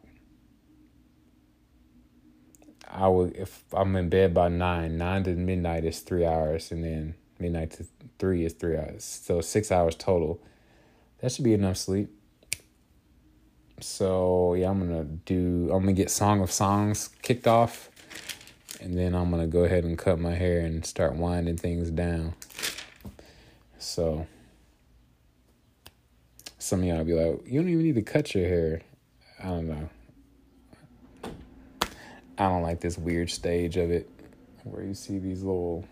I 2.88 3.08
would. 3.08 3.36
If 3.36 3.64
I'm 3.74 3.96
in 3.96 4.10
bed 4.10 4.34
by 4.34 4.50
9, 4.50 4.98
9 4.98 5.24
to 5.26 5.30
midnight 5.36 5.86
is 5.86 6.00
three 6.00 6.26
hours. 6.26 6.72
And 6.72 6.84
then 6.84 7.16
midnight 7.40 7.72
to 7.72 7.86
3 8.18 8.44
is 8.44 8.54
three 8.54 8.76
hours. 8.76 9.04
So 9.04 9.40
six 9.42 9.72
hours 9.72 9.96
total. 9.96 10.42
That 11.20 11.32
should 11.32 11.46
be 11.46 11.54
enough 11.54 11.78
sleep. 11.78 12.10
So 13.82 14.54
yeah, 14.56 14.70
I'm 14.70 14.80
gonna 14.80 15.04
do. 15.04 15.70
I'm 15.72 15.82
gonna 15.82 15.94
get 15.94 16.10
Song 16.10 16.42
of 16.42 16.52
Songs 16.52 17.10
kicked 17.22 17.48
off, 17.48 17.90
and 18.82 18.98
then 18.98 19.16
I'm 19.16 19.30
gonna 19.32 19.48
go 19.48 19.64
ahead 19.64 19.84
and 19.84 19.98
cut 19.98 20.20
my 20.20 20.34
hair 20.34 20.60
and 20.62 20.86
start 20.86 21.16
winding 21.16 21.58
things 21.58 21.90
down. 21.92 22.34
So 23.78 24.28
some 26.58 26.80
of 26.80 26.86
y'all 26.86 27.04
be 27.04 27.14
like, 27.14 27.46
"You 27.46 27.62
don't 27.62 27.70
even 27.70 27.84
need 27.84 27.96
to 27.96 28.02
cut 28.02 28.34
your 28.36 28.48
hair." 28.48 28.82
I 29.42 29.48
don't 29.48 29.70
know. 29.70 29.90
I 32.38 32.44
don't 32.44 32.62
like 32.62 32.82
this 32.82 32.98
weird 32.98 33.30
stage 33.30 33.78
of 33.78 33.92
it 33.92 34.10
where 34.64 34.84
you 34.84 34.94
see 34.94 35.20
these 35.20 35.44
little. 35.44 35.86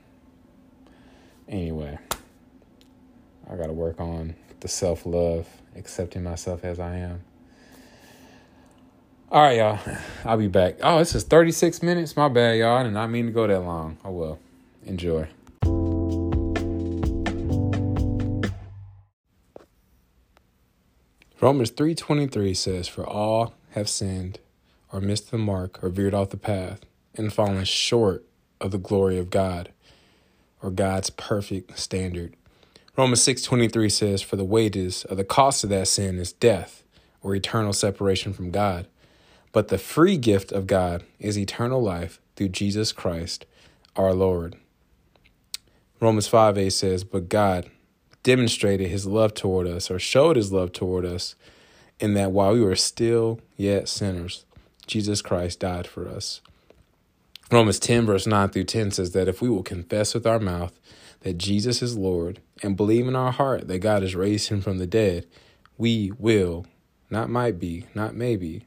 Anyway, 1.47 1.97
I 3.49 3.55
gotta 3.55 3.73
work 3.73 4.01
on 4.01 4.35
the 4.59 4.67
self 4.67 5.05
love, 5.05 5.47
accepting 5.75 6.23
myself 6.23 6.65
as 6.65 6.79
I 6.79 6.97
am. 6.97 7.23
All 9.29 9.41
right, 9.41 9.57
y'all. 9.57 9.77
I'll 10.23 10.37
be 10.37 10.47
back. 10.47 10.75
Oh, 10.81 10.99
this 10.99 11.13
is 11.13 11.25
36 11.25 11.83
minutes. 11.83 12.15
My 12.15 12.29
bad, 12.29 12.59
y'all. 12.59 12.77
I 12.77 12.83
did 12.83 12.93
not 12.93 13.09
mean 13.09 13.25
to 13.25 13.31
go 13.33 13.45
that 13.45 13.59
long. 13.59 13.97
Oh, 14.05 14.11
well. 14.11 14.39
Enjoy. 14.85 15.27
Romans 21.41 21.71
3.23 21.71 22.55
says, 22.55 22.87
For 22.87 23.05
all 23.05 23.53
have 23.71 23.89
sinned 23.89 24.39
or 24.93 25.01
missed 25.01 25.29
the 25.29 25.37
mark 25.37 25.83
or 25.83 25.89
veered 25.89 26.13
off 26.13 26.29
the 26.29 26.37
path 26.37 26.85
and 27.13 27.33
fallen 27.33 27.65
short 27.65 28.23
of 28.61 28.71
the 28.71 28.77
glory 28.77 29.17
of 29.17 29.29
God 29.29 29.73
or 30.63 30.71
God's 30.71 31.09
perfect 31.09 31.77
standard. 31.77 32.33
Romans 32.95 33.19
6.23 33.27 33.91
says, 33.91 34.21
For 34.21 34.37
the 34.37 34.45
wages 34.45 35.03
of 35.03 35.17
the 35.17 35.25
cost 35.25 35.65
of 35.65 35.69
that 35.71 35.89
sin 35.89 36.17
is 36.17 36.31
death 36.31 36.83
or 37.21 37.35
eternal 37.35 37.73
separation 37.73 38.31
from 38.31 38.51
God. 38.51 38.87
But 39.57 39.69
the 39.69 39.79
free 39.79 40.17
gift 40.17 40.51
of 40.51 40.67
God 40.67 41.03
is 41.17 41.35
eternal 41.35 41.81
life 41.81 42.21
through 42.35 42.49
Jesus 42.49 42.91
Christ 42.91 43.47
our 43.95 44.13
Lord. 44.13 44.55
Romans 45.99 46.27
5 46.27 46.59
8 46.59 46.69
says, 46.69 47.03
But 47.03 47.27
God 47.27 47.67
demonstrated 48.21 48.91
his 48.91 49.07
love 49.07 49.33
toward 49.33 49.65
us, 49.65 49.89
or 49.89 49.97
showed 49.97 50.35
his 50.35 50.51
love 50.51 50.73
toward 50.73 51.05
us, 51.05 51.33
in 51.99 52.13
that 52.13 52.31
while 52.31 52.53
we 52.53 52.61
were 52.61 52.75
still 52.75 53.39
yet 53.55 53.89
sinners, 53.89 54.45
Jesus 54.85 55.23
Christ 55.23 55.61
died 55.61 55.87
for 55.87 56.07
us. 56.07 56.39
Romans 57.51 57.79
10, 57.79 58.05
verse 58.05 58.27
9 58.27 58.49
through 58.49 58.65
10 58.65 58.91
says 58.91 59.13
that 59.13 59.27
if 59.27 59.41
we 59.41 59.49
will 59.49 59.63
confess 59.63 60.13
with 60.13 60.27
our 60.27 60.39
mouth 60.39 60.79
that 61.21 61.39
Jesus 61.39 61.81
is 61.81 61.97
Lord 61.97 62.41
and 62.61 62.77
believe 62.77 63.07
in 63.07 63.15
our 63.15 63.31
heart 63.31 63.67
that 63.69 63.79
God 63.79 64.03
has 64.03 64.15
raised 64.15 64.49
him 64.49 64.61
from 64.61 64.77
the 64.77 64.85
dead, 64.85 65.25
we 65.79 66.11
will 66.19 66.67
not 67.09 67.27
might 67.27 67.59
be, 67.59 67.87
not 67.95 68.13
maybe, 68.13 68.66